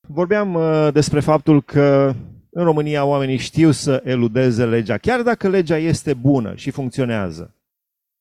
Vorbeam 0.07 0.57
despre 0.93 1.19
faptul 1.19 1.63
că 1.63 2.13
în 2.49 2.63
România 2.63 3.05
oamenii 3.05 3.37
știu 3.37 3.71
să 3.71 4.01
eludeze 4.05 4.65
legea, 4.65 4.97
chiar 4.97 5.21
dacă 5.21 5.49
legea 5.49 5.77
este 5.77 6.13
bună 6.13 6.53
și 6.55 6.71
funcționează. 6.71 7.55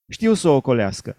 Știu 0.09 0.35
să 0.35 0.49
o 0.49 0.54
ocolească. 0.54 1.16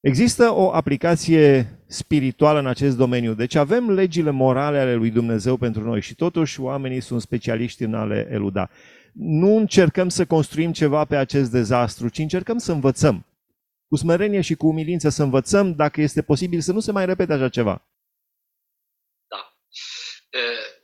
Există 0.00 0.50
o 0.50 0.72
aplicație 0.72 1.78
spirituală 1.86 2.58
în 2.58 2.66
acest 2.66 2.96
domeniu. 2.96 3.34
Deci 3.34 3.54
avem 3.54 3.90
legile 3.90 4.30
morale 4.30 4.78
ale 4.78 4.94
lui 4.94 5.10
Dumnezeu 5.10 5.56
pentru 5.56 5.82
noi 5.82 6.00
și 6.00 6.14
totuși 6.14 6.60
oamenii 6.60 7.00
sunt 7.00 7.20
specialiști 7.20 7.82
în 7.82 7.94
a 7.94 8.04
le 8.04 8.28
eluda. 8.30 8.70
Nu 9.12 9.56
încercăm 9.56 10.08
să 10.08 10.26
construim 10.26 10.72
ceva 10.72 11.04
pe 11.04 11.16
acest 11.16 11.50
dezastru, 11.50 12.08
ci 12.08 12.18
încercăm 12.18 12.58
să 12.58 12.72
învățăm. 12.72 13.26
Cu 13.88 13.96
smerenie 13.96 14.40
și 14.40 14.54
cu 14.54 14.66
umilință 14.66 15.08
să 15.08 15.22
învățăm 15.22 15.74
dacă 15.74 16.00
este 16.00 16.22
posibil 16.22 16.60
să 16.60 16.72
nu 16.72 16.80
se 16.80 16.92
mai 16.92 17.06
repete 17.06 17.32
așa 17.32 17.48
ceva. 17.48 17.82
Da. 19.28 19.56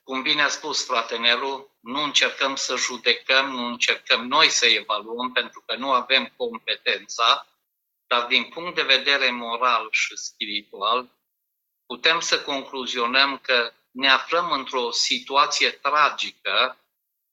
Cum 0.03 0.23
bine 0.23 0.43
a 0.43 0.49
spus 0.49 0.87
frate 0.87 1.17
Nelu, 1.17 1.77
nu 1.81 2.03
încercăm 2.03 2.55
să 2.55 2.75
judecăm, 2.77 3.51
nu 3.51 3.67
încercăm 3.67 4.27
noi 4.27 4.49
să 4.49 4.67
evaluăm, 4.81 5.33
pentru 5.33 5.63
că 5.67 5.77
nu 5.77 5.91
avem 5.91 6.33
competența, 6.37 7.47
dar 8.07 8.27
din 8.27 8.45
punct 8.45 8.75
de 8.75 8.83
vedere 8.83 9.31
moral 9.31 9.89
și 9.91 10.17
spiritual, 10.17 11.11
putem 11.87 12.21
să 12.21 12.41
concluzionăm 12.41 13.39
că 13.39 13.73
ne 13.91 14.09
aflăm 14.09 14.51
într-o 14.51 14.91
situație 14.91 15.71
tragică 15.71 16.79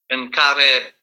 în 0.05 0.29
care, 0.29 0.95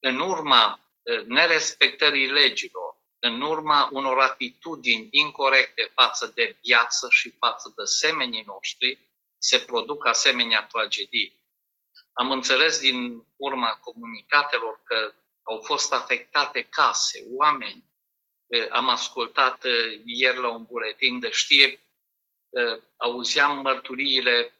în 0.00 0.20
urma 0.20 0.80
eh, 1.02 1.24
nerespectării 1.24 2.30
legilor, 2.30 2.90
în 3.18 3.40
urma 3.40 3.88
unor 3.92 4.18
atitudini 4.18 5.08
incorrecte 5.10 5.90
față 5.94 6.32
de 6.34 6.56
viață 6.62 7.08
și 7.10 7.30
față 7.30 7.72
de 7.76 7.84
semenii 7.84 8.44
noștri, 8.46 8.98
se 9.38 9.58
produc 9.58 10.06
asemenea 10.06 10.66
tragedii. 10.66 11.38
Am 12.12 12.30
înțeles 12.30 12.80
din 12.80 13.26
urma 13.36 13.70
comunicatelor 13.70 14.80
că 14.84 15.14
au 15.42 15.60
fost 15.64 15.92
afectate 15.92 16.62
case, 16.62 17.24
oameni. 17.36 17.84
Am 18.70 18.88
ascultat 18.88 19.64
ieri 20.04 20.38
la 20.38 20.48
un 20.48 20.64
buletin 20.64 21.18
de 21.18 21.30
știri, 21.30 21.80
auzeam 22.96 23.58
mărturiile 23.58 24.54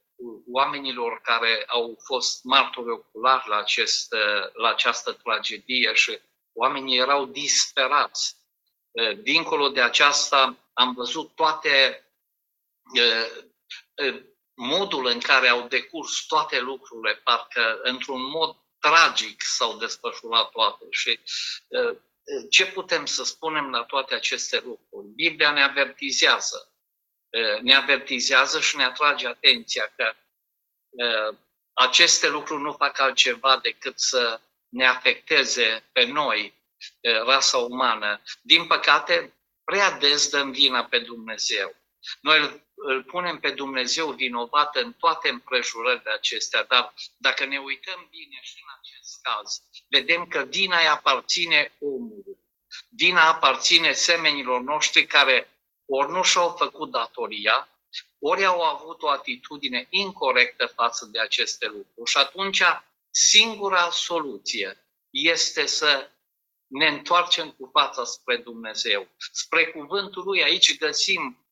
oamenilor 0.47 1.21
care 1.21 1.65
au 1.67 1.99
fost 2.05 2.45
martori 2.45 2.91
oculari 2.91 3.49
la, 3.49 3.57
acest, 3.57 4.15
la 4.53 4.69
această 4.69 5.13
tragedie 5.13 5.93
și 5.93 6.19
oamenii 6.53 6.99
erau 6.99 7.27
disperați. 7.27 8.37
Dincolo 9.17 9.69
de 9.69 9.81
aceasta, 9.81 10.57
am 10.73 10.95
văzut 10.95 11.35
toate 11.35 12.05
modul 14.55 15.07
în 15.07 15.21
care 15.21 15.49
au 15.49 15.69
decurs 15.69 16.27
toate 16.27 16.61
lucrurile, 16.61 17.15
parcă 17.15 17.81
într-un 17.83 18.23
mod 18.23 18.57
tragic 18.79 19.43
s-au 19.43 19.77
desfășurat 19.77 20.51
toate. 20.51 20.85
Și 20.91 21.21
uh, 21.69 21.97
ce 22.51 22.67
putem 22.67 23.07
să 23.07 23.25
spunem 23.25 23.71
la 23.71 23.83
toate 23.83 24.15
aceste 24.15 24.61
lucruri? 24.65 25.09
Biblia 25.15 25.51
ne 25.51 25.63
avertizează. 25.63 26.75
Uh, 27.31 27.61
ne 27.61 27.75
avertizează 27.75 28.61
și 28.61 28.77
ne 28.77 28.85
atrage 28.85 29.27
atenția 29.27 29.93
că 29.97 30.15
uh, 30.89 31.37
aceste 31.73 32.29
lucruri 32.29 32.63
nu 32.63 32.73
fac 32.73 32.99
altceva 32.99 33.59
decât 33.63 34.01
să 34.01 34.41
ne 34.69 34.87
afecteze 34.87 35.89
pe 35.93 36.05
noi, 36.05 36.55
rasa 37.25 37.59
umană. 37.59 38.23
Din 38.43 38.67
păcate, 38.67 39.35
prea 39.65 39.91
des 39.91 40.31
dăm 40.31 40.51
vina 40.51 40.85
pe 40.85 40.99
Dumnezeu. 40.99 41.77
Noi 42.21 42.63
îl 42.83 43.03
punem 43.03 43.39
pe 43.39 43.51
Dumnezeu 43.51 44.11
vinovat 44.11 44.77
în 44.77 44.93
toate 44.93 45.29
împrejurările 45.29 46.11
acestea, 46.11 46.65
dar 46.65 46.95
dacă 47.17 47.45
ne 47.45 47.59
uităm 47.59 48.07
bine 48.11 48.39
și 48.43 48.55
în 48.57 48.75
acest 48.81 49.21
caz, 49.23 49.63
vedem 49.89 50.27
că 50.27 50.47
vina 50.49 50.79
îi 50.79 50.89
aparține 50.89 51.73
omului. 51.81 52.39
Vina 52.89 53.29
aparține 53.29 53.93
semenilor 53.93 54.61
noștri 54.61 55.07
care 55.07 55.49
ori 55.87 56.11
nu 56.11 56.23
și-au 56.23 56.49
făcut 56.59 56.91
datoria, 56.91 57.69
ori 58.19 58.45
au 58.45 58.63
avut 58.63 59.03
o 59.03 59.09
atitudine 59.09 59.87
incorrectă 59.91 60.67
față 60.67 61.09
de 61.13 61.21
aceste 61.21 61.67
lucruri. 61.67 62.11
Și 62.11 62.17
atunci, 62.17 62.63
singura 63.11 63.91
soluție 63.91 64.85
este 65.11 65.67
să 65.67 66.11
ne 66.67 66.87
întoarcem 66.87 67.51
cu 67.51 67.71
fața 67.73 68.05
spre 68.05 68.37
Dumnezeu. 68.37 69.09
Spre 69.33 69.67
cuvântul 69.67 70.25
Lui, 70.25 70.43
aici 70.43 70.79
găsim 70.79 71.45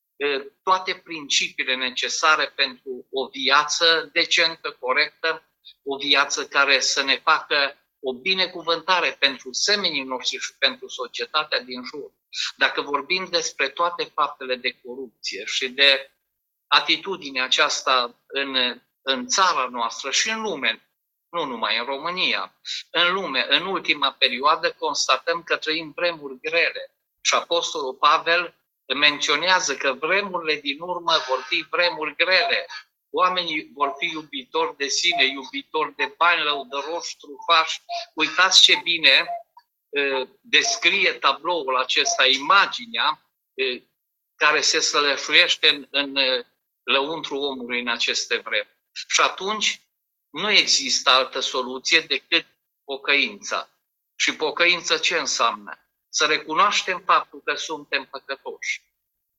toate 0.63 1.01
principiile 1.03 1.75
necesare 1.75 2.51
pentru 2.55 3.07
o 3.11 3.27
viață 3.27 4.09
decentă, 4.13 4.77
corectă, 4.79 5.43
o 5.83 5.97
viață 5.97 6.47
care 6.47 6.79
să 6.79 7.03
ne 7.03 7.17
facă 7.23 7.75
o 7.99 8.13
binecuvântare 8.13 9.15
pentru 9.19 9.53
semenii 9.53 10.03
noștri 10.03 10.37
și 10.37 10.57
pentru 10.57 10.87
societatea 10.87 11.59
din 11.59 11.83
jur. 11.83 12.11
Dacă 12.57 12.81
vorbim 12.81 13.27
despre 13.31 13.69
toate 13.69 14.03
faptele 14.03 14.55
de 14.55 14.79
corupție 14.83 15.45
și 15.45 15.69
de 15.69 16.11
atitudinea 16.67 17.43
aceasta 17.43 18.23
în, 18.27 18.81
în 19.01 19.27
țara 19.27 19.67
noastră 19.71 20.11
și 20.11 20.29
în 20.29 20.41
lume, 20.41 20.89
nu 21.29 21.45
numai 21.45 21.77
în 21.77 21.85
România, 21.85 22.55
în 22.91 23.13
lume, 23.13 23.45
în 23.49 23.65
ultima 23.65 24.11
perioadă 24.11 24.71
constatăm 24.71 25.43
că 25.43 25.57
trăim 25.57 25.91
vremuri 25.95 26.39
grele. 26.41 26.93
Și 27.21 27.33
Apostolul 27.33 27.93
Pavel 27.93 28.58
menționează 28.95 29.75
că 29.75 29.93
vremurile 29.93 30.55
din 30.55 30.79
urmă 30.79 31.13
vor 31.27 31.45
fi 31.47 31.65
vremuri 31.69 32.15
grele. 32.15 32.65
Oamenii 33.09 33.71
vor 33.73 33.93
fi 33.97 34.05
iubitori 34.05 34.77
de 34.77 34.87
sine, 34.87 35.25
iubitori 35.25 35.95
de 35.95 36.13
bani, 36.17 36.43
lăudăroși, 36.43 37.17
trufași. 37.17 37.81
Uitați 38.13 38.61
ce 38.61 38.79
bine 38.83 39.27
descrie 40.41 41.13
tabloul 41.13 41.77
acesta, 41.77 42.25
imaginea 42.25 43.21
care 44.35 44.61
se 44.61 44.79
sălășuiește 44.79 45.69
în, 45.69 45.87
în 45.91 46.15
lăuntru 46.83 47.35
omului 47.35 47.79
în 47.79 47.87
aceste 47.87 48.37
vremuri. 48.37 48.77
Și 49.07 49.21
atunci 49.21 49.81
nu 50.29 50.51
există 50.51 51.09
altă 51.09 51.39
soluție 51.39 51.99
decât 51.99 52.45
pocăința. 52.83 53.69
Și 54.15 54.35
pocăință 54.35 54.97
ce 54.97 55.17
înseamnă? 55.17 55.88
Să 56.09 56.25
recunoaștem 56.25 57.01
faptul 57.05 57.41
că 57.45 57.53
suntem 57.55 58.07
păcătoși, 58.11 58.81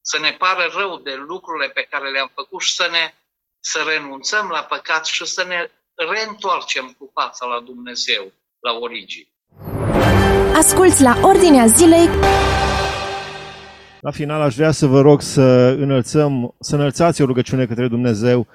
să 0.00 0.18
ne 0.20 0.32
pară 0.32 0.70
rău 0.78 0.96
de 0.98 1.14
lucrurile 1.14 1.68
pe 1.68 1.86
care 1.90 2.10
le-am 2.10 2.30
făcut 2.34 2.60
și 2.60 2.74
să 2.74 2.88
ne 2.90 3.14
să 3.60 3.78
renunțăm 3.88 4.48
la 4.48 4.62
păcat 4.62 5.06
și 5.06 5.26
să 5.26 5.44
ne 5.48 5.70
reîntoarcem 5.94 6.94
cu 6.98 7.10
fața 7.14 7.46
la 7.46 7.60
Dumnezeu, 7.60 8.32
la 8.60 8.72
origine. 8.72 9.28
Asculți 10.54 11.02
la 11.02 11.18
Ordinea 11.22 11.66
Zilei 11.66 12.08
la 14.00 14.10
final 14.10 14.40
aș 14.40 14.54
vrea 14.54 14.70
să 14.70 14.86
vă 14.86 15.00
rog 15.00 15.20
să 15.20 15.76
înălțăm, 15.78 16.54
să 16.60 16.74
înălțați 16.74 17.22
o 17.22 17.24
rugăciune 17.24 17.66
către 17.66 17.88
Dumnezeu 17.88 18.46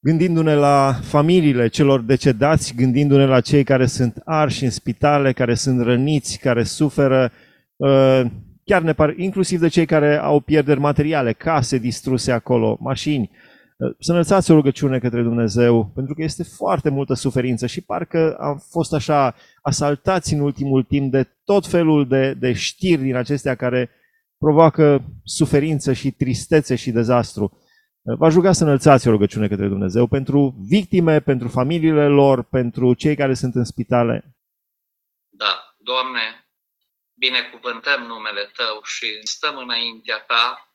gândindu-ne 0.00 0.54
la 0.54 0.98
familiile 1.02 1.68
celor 1.68 2.00
decedați, 2.00 2.74
gândindu-ne 2.74 3.26
la 3.26 3.40
cei 3.40 3.64
care 3.64 3.86
sunt 3.86 4.20
arși 4.24 4.64
în 4.64 4.70
spitale, 4.70 5.32
care 5.32 5.54
sunt 5.54 5.80
răniți, 5.80 6.38
care 6.38 6.62
suferă, 6.62 7.32
uh, 7.76 8.22
chiar 8.64 8.82
ne 8.82 8.92
par, 8.92 9.14
inclusiv 9.16 9.60
de 9.60 9.68
cei 9.68 9.86
care 9.86 10.16
au 10.16 10.40
pierderi 10.40 10.80
materiale, 10.80 11.32
case 11.32 11.78
distruse 11.78 12.32
acolo, 12.32 12.76
mașini. 12.80 13.30
Uh, 13.76 13.94
să 13.98 14.10
înălțați 14.10 14.50
o 14.50 14.54
rugăciune 14.54 14.98
către 14.98 15.22
Dumnezeu, 15.22 15.90
pentru 15.94 16.14
că 16.14 16.22
este 16.22 16.42
foarte 16.42 16.88
multă 16.88 17.14
suferință 17.14 17.66
și 17.66 17.80
parcă 17.80 18.36
am 18.40 18.62
fost 18.70 18.92
așa 18.94 19.34
asaltați 19.62 20.34
în 20.34 20.40
ultimul 20.40 20.82
timp 20.82 21.12
de 21.12 21.28
tot 21.44 21.66
felul 21.66 22.08
de, 22.08 22.34
de 22.34 22.52
știri 22.52 23.02
din 23.02 23.16
acestea 23.16 23.54
care 23.54 23.90
provoacă 24.38 25.02
suferință 25.24 25.92
și 25.92 26.10
tristețe 26.10 26.74
și 26.74 26.90
dezastru. 26.90 27.58
V-aș 28.02 28.34
ruga 28.34 28.52
să 28.52 28.64
înălțați 28.64 29.08
o 29.08 29.10
rugăciune 29.10 29.48
către 29.48 29.68
Dumnezeu 29.68 30.06
pentru 30.06 30.54
victime, 30.58 31.20
pentru 31.20 31.48
familiile 31.48 32.08
lor, 32.08 32.42
pentru 32.42 32.94
cei 32.94 33.16
care 33.16 33.34
sunt 33.34 33.54
în 33.54 33.64
spitale. 33.64 34.36
Da, 35.28 35.74
Doamne, 35.78 36.48
binecuvântăm 37.14 38.02
numele 38.02 38.50
Tău 38.56 38.82
și 38.82 39.20
stăm 39.22 39.56
înaintea 39.56 40.18
Ta 40.18 40.72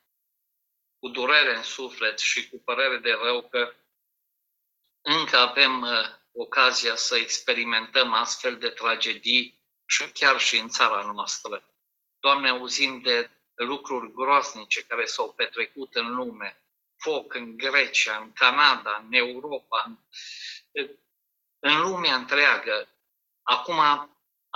cu 0.98 1.08
durere 1.08 1.56
în 1.56 1.62
suflet 1.62 2.18
și 2.18 2.48
cu 2.48 2.62
părere 2.64 2.98
de 2.98 3.10
rău 3.22 3.48
că 3.48 3.72
încă 5.00 5.36
avem 5.36 5.80
uh, 5.80 5.88
ocazia 6.32 6.96
să 6.96 7.16
experimentăm 7.16 8.12
astfel 8.12 8.56
de 8.56 8.68
tragedii 8.68 9.62
și 9.86 10.12
chiar 10.12 10.38
și 10.38 10.58
în 10.58 10.68
țara 10.68 11.12
noastră. 11.14 11.64
Doamne, 12.20 12.48
auzim 12.48 13.00
de 13.00 13.30
lucruri 13.54 14.12
groaznice 14.12 14.82
care 14.82 15.04
s-au 15.04 15.32
petrecut 15.32 15.94
în 15.94 16.14
lume, 16.14 16.63
foc 17.04 17.34
în 17.34 17.56
Grecia, 17.56 18.16
în 18.16 18.32
Canada, 18.32 19.04
în 19.06 19.12
Europa, 19.12 19.82
în, 19.84 19.98
în 21.58 21.80
lumea 21.80 22.14
întreagă. 22.14 22.88
Acum 23.42 23.78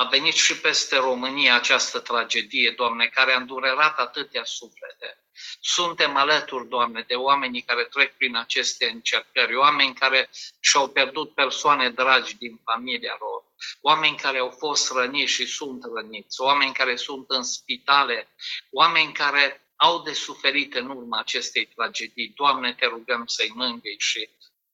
a 0.00 0.04
venit 0.10 0.34
și 0.34 0.60
peste 0.60 0.96
România 0.96 1.54
această 1.54 1.98
tragedie, 2.00 2.70
Doamne, 2.76 3.06
care 3.06 3.32
a 3.32 3.36
îndurerat 3.36 3.98
atâtea 3.98 4.44
suflete. 4.44 5.22
Suntem 5.60 6.16
alături, 6.16 6.68
Doamne, 6.68 7.04
de 7.08 7.14
oamenii 7.14 7.62
care 7.62 7.84
trec 7.84 8.16
prin 8.16 8.36
aceste 8.36 8.88
încercări, 8.88 9.56
oameni 9.56 9.94
care 9.94 10.30
și-au 10.60 10.88
pierdut 10.88 11.34
persoane 11.34 11.90
dragi 11.90 12.36
din 12.36 12.60
familia 12.64 13.16
lor, 13.20 13.42
oameni 13.80 14.16
care 14.16 14.38
au 14.38 14.50
fost 14.50 14.92
răniți 14.92 15.32
și 15.32 15.46
sunt 15.46 15.82
răniți, 15.94 16.40
oameni 16.40 16.72
care 16.72 16.96
sunt 16.96 17.24
în 17.28 17.42
spitale, 17.42 18.28
oameni 18.70 19.12
care 19.12 19.67
au 19.80 20.02
de 20.02 20.12
suferit 20.12 20.74
în 20.74 20.88
urma 20.88 21.18
acestei 21.18 21.66
tragedii. 21.66 22.32
Doamne, 22.36 22.74
te 22.74 22.86
rugăm 22.86 23.26
să-i 23.26 23.52
mângâi 23.54 23.96
și 23.98 24.28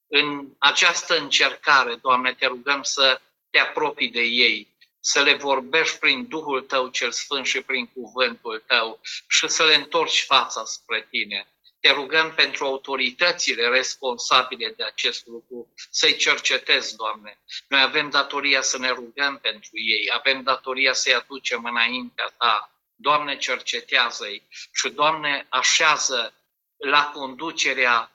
în 0.06 0.48
această 0.58 1.18
încercare, 1.18 1.94
Doamne, 1.94 2.34
te 2.34 2.46
rugăm 2.46 2.82
să 2.82 3.20
te 3.50 3.58
apropii 3.58 4.10
de 4.10 4.20
ei, 4.20 4.68
să 5.00 5.22
le 5.22 5.34
vorbești 5.34 5.98
prin 5.98 6.28
Duhul 6.28 6.62
Tău 6.62 6.88
cel 6.88 7.12
Sfânt 7.12 7.46
și 7.46 7.60
prin 7.60 7.86
cuvântul 7.86 8.62
Tău 8.66 9.00
și 9.28 9.48
să 9.48 9.64
le 9.64 9.74
întorci 9.74 10.24
fața 10.24 10.64
spre 10.64 11.06
Tine. 11.10 11.48
Te 11.80 11.90
rugăm 11.90 12.32
pentru 12.34 12.64
autoritățile 12.64 13.68
responsabile 13.68 14.74
de 14.76 14.84
acest 14.84 15.26
lucru, 15.26 15.72
să-i 15.90 16.16
cercetezi, 16.16 16.96
Doamne. 16.96 17.38
Noi 17.68 17.80
avem 17.80 18.10
datoria 18.10 18.62
să 18.62 18.78
ne 18.78 18.90
rugăm 18.90 19.38
pentru 19.38 19.70
ei, 19.72 20.10
avem 20.12 20.42
datoria 20.42 20.92
să-i 20.92 21.14
aducem 21.14 21.64
înaintea 21.64 22.34
Ta, 22.38 22.73
Doamne, 22.96 23.36
cercetează-i 23.36 24.42
și, 24.72 24.88
Doamne, 24.88 25.46
așează 25.48 26.34
la 26.76 27.10
conducerea 27.10 28.12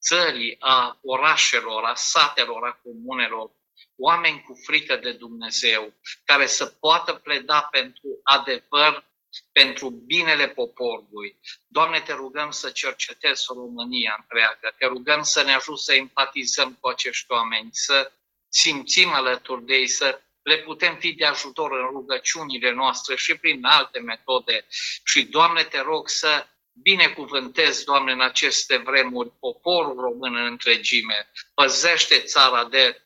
țării, 0.00 0.56
a 0.58 0.98
orașelor, 1.02 1.84
a 1.84 1.94
satelor, 1.94 2.66
a 2.66 2.80
comunelor, 2.82 3.50
oameni 3.96 4.42
cu 4.42 4.52
frică 4.64 4.96
de 4.96 5.12
Dumnezeu, 5.12 5.92
care 6.24 6.46
să 6.46 6.66
poată 6.66 7.12
pleda 7.12 7.62
pentru 7.62 8.20
adevăr, 8.22 9.04
pentru 9.52 9.90
binele 9.90 10.48
poporului. 10.48 11.38
Doamne, 11.66 12.00
te 12.00 12.12
rugăm 12.12 12.50
să 12.50 12.70
cercetezi 12.70 13.44
România 13.48 14.16
întreagă, 14.20 14.74
te 14.78 14.86
rugăm 14.86 15.22
să 15.22 15.42
ne 15.42 15.52
ajut 15.52 15.78
să 15.78 15.94
empatizăm 15.94 16.76
cu 16.80 16.88
acești 16.88 17.32
oameni, 17.32 17.68
să 17.72 18.12
simțim 18.48 19.12
alături 19.12 19.64
de 19.64 19.74
ei, 19.74 19.88
să 19.88 20.20
le 20.46 20.58
putem 20.58 20.96
fi 20.96 21.12
de 21.12 21.24
ajutor 21.24 21.72
în 21.72 21.86
rugăciunile 21.86 22.70
noastre 22.72 23.16
și 23.16 23.34
prin 23.36 23.64
alte 23.64 23.98
metode. 23.98 24.66
Și, 25.04 25.24
Doamne, 25.24 25.62
te 25.64 25.80
rog 25.80 26.08
să 26.08 26.46
binecuvântezi, 26.72 27.84
Doamne, 27.84 28.12
în 28.12 28.20
aceste 28.20 28.76
vremuri 28.76 29.30
poporul 29.40 30.00
român 30.00 30.36
în 30.36 30.44
întregime. 30.44 31.30
Păzește 31.54 32.18
țara 32.18 32.64
de 32.64 33.00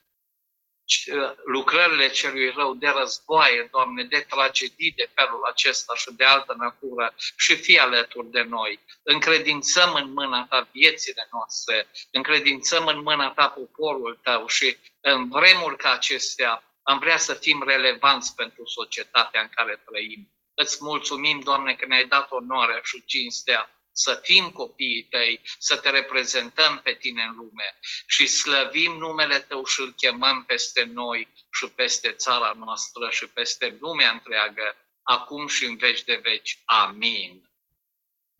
lucrările 1.44 2.08
celui 2.10 2.50
rău, 2.50 2.74
de 2.74 2.88
războaie, 2.88 3.68
Doamne, 3.70 4.04
de 4.04 4.26
tragedii 4.28 4.92
de 4.96 5.10
felul 5.14 5.44
acesta 5.50 5.94
și 5.94 6.12
de 6.12 6.24
altă 6.24 6.54
natură 6.58 7.14
și 7.36 7.56
fii 7.56 7.78
alături 7.78 8.30
de 8.30 8.42
noi. 8.42 8.80
Încredințăm 9.02 9.94
în 9.94 10.12
mâna 10.12 10.46
Ta 10.50 10.68
viețile 10.72 11.28
noastre, 11.32 11.86
încredințăm 12.10 12.86
în 12.86 13.02
mâna 13.02 13.30
Ta 13.30 13.48
poporul 13.48 14.20
Tău 14.22 14.46
și 14.46 14.76
în 15.00 15.28
vremuri 15.28 15.76
ca 15.76 15.92
acestea 15.92 16.64
am 16.90 16.98
vrea 16.98 17.16
să 17.16 17.34
fim 17.34 17.62
relevanți 17.62 18.34
pentru 18.34 18.66
societatea 18.66 19.40
în 19.40 19.48
care 19.48 19.82
trăim. 19.86 20.32
Îți 20.54 20.78
mulțumim, 20.80 21.40
Doamne, 21.40 21.74
că 21.74 21.86
ne-ai 21.86 22.06
dat 22.06 22.30
onoarea 22.30 22.80
și 22.82 23.04
cinstea 23.04 23.70
să 23.92 24.20
fim 24.22 24.50
copiii 24.50 25.06
tăi, 25.10 25.40
să 25.58 25.76
te 25.76 25.90
reprezentăm 25.90 26.80
pe 26.84 26.92
tine 26.92 27.22
în 27.22 27.36
lume 27.36 27.78
și 28.06 28.26
slăvim 28.26 28.92
numele 28.92 29.38
tău 29.38 29.64
și 29.64 29.80
îl 29.80 29.92
chemăm 29.92 30.44
peste 30.44 30.82
noi 30.84 31.28
și 31.52 31.66
peste 31.66 32.12
țara 32.12 32.52
noastră 32.56 33.10
și 33.10 33.26
peste 33.26 33.76
lumea 33.80 34.10
întreagă, 34.10 34.76
acum 35.02 35.46
și 35.46 35.64
în 35.64 35.76
veci 35.76 36.04
de 36.04 36.20
veci. 36.22 36.58
Amin. 36.64 37.49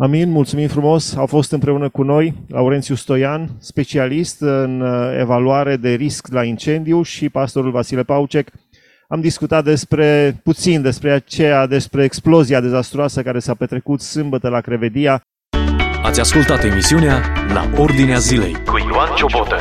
Amin, 0.03 0.31
mulțumim 0.31 0.69
frumos. 0.69 1.17
Au 1.17 1.27
fost 1.27 1.53
împreună 1.53 1.89
cu 1.89 2.03
noi 2.03 2.35
Laurențiu 2.49 2.95
Stoian, 2.95 3.51
specialist 3.59 4.41
în 4.41 4.81
uh, 4.81 5.19
evaluare 5.19 5.77
de 5.77 5.95
risc 5.95 6.27
la 6.33 6.45
incendiu 6.45 7.03
și 7.03 7.29
pastorul 7.29 7.71
Vasile 7.71 8.03
Paucec. 8.03 8.49
Am 9.09 9.21
discutat 9.21 9.65
despre 9.65 10.41
puțin 10.43 10.83
despre 10.83 11.11
aceea, 11.11 11.67
despre 11.67 12.05
explozia 12.05 12.61
dezastruoasă 12.61 13.23
care 13.23 13.39
s-a 13.39 13.55
petrecut 13.55 14.01
sâmbătă 14.01 14.49
la 14.49 14.61
Crevedia. 14.61 15.23
Ați 16.03 16.21
ascultat 16.21 16.65
emisiunea 16.65 17.23
La 17.53 17.71
Ordinea 17.77 18.19
Zilei 18.19 18.53
cu 18.53 18.79
Ioan 18.79 19.15
Ciobotă. 19.17 19.57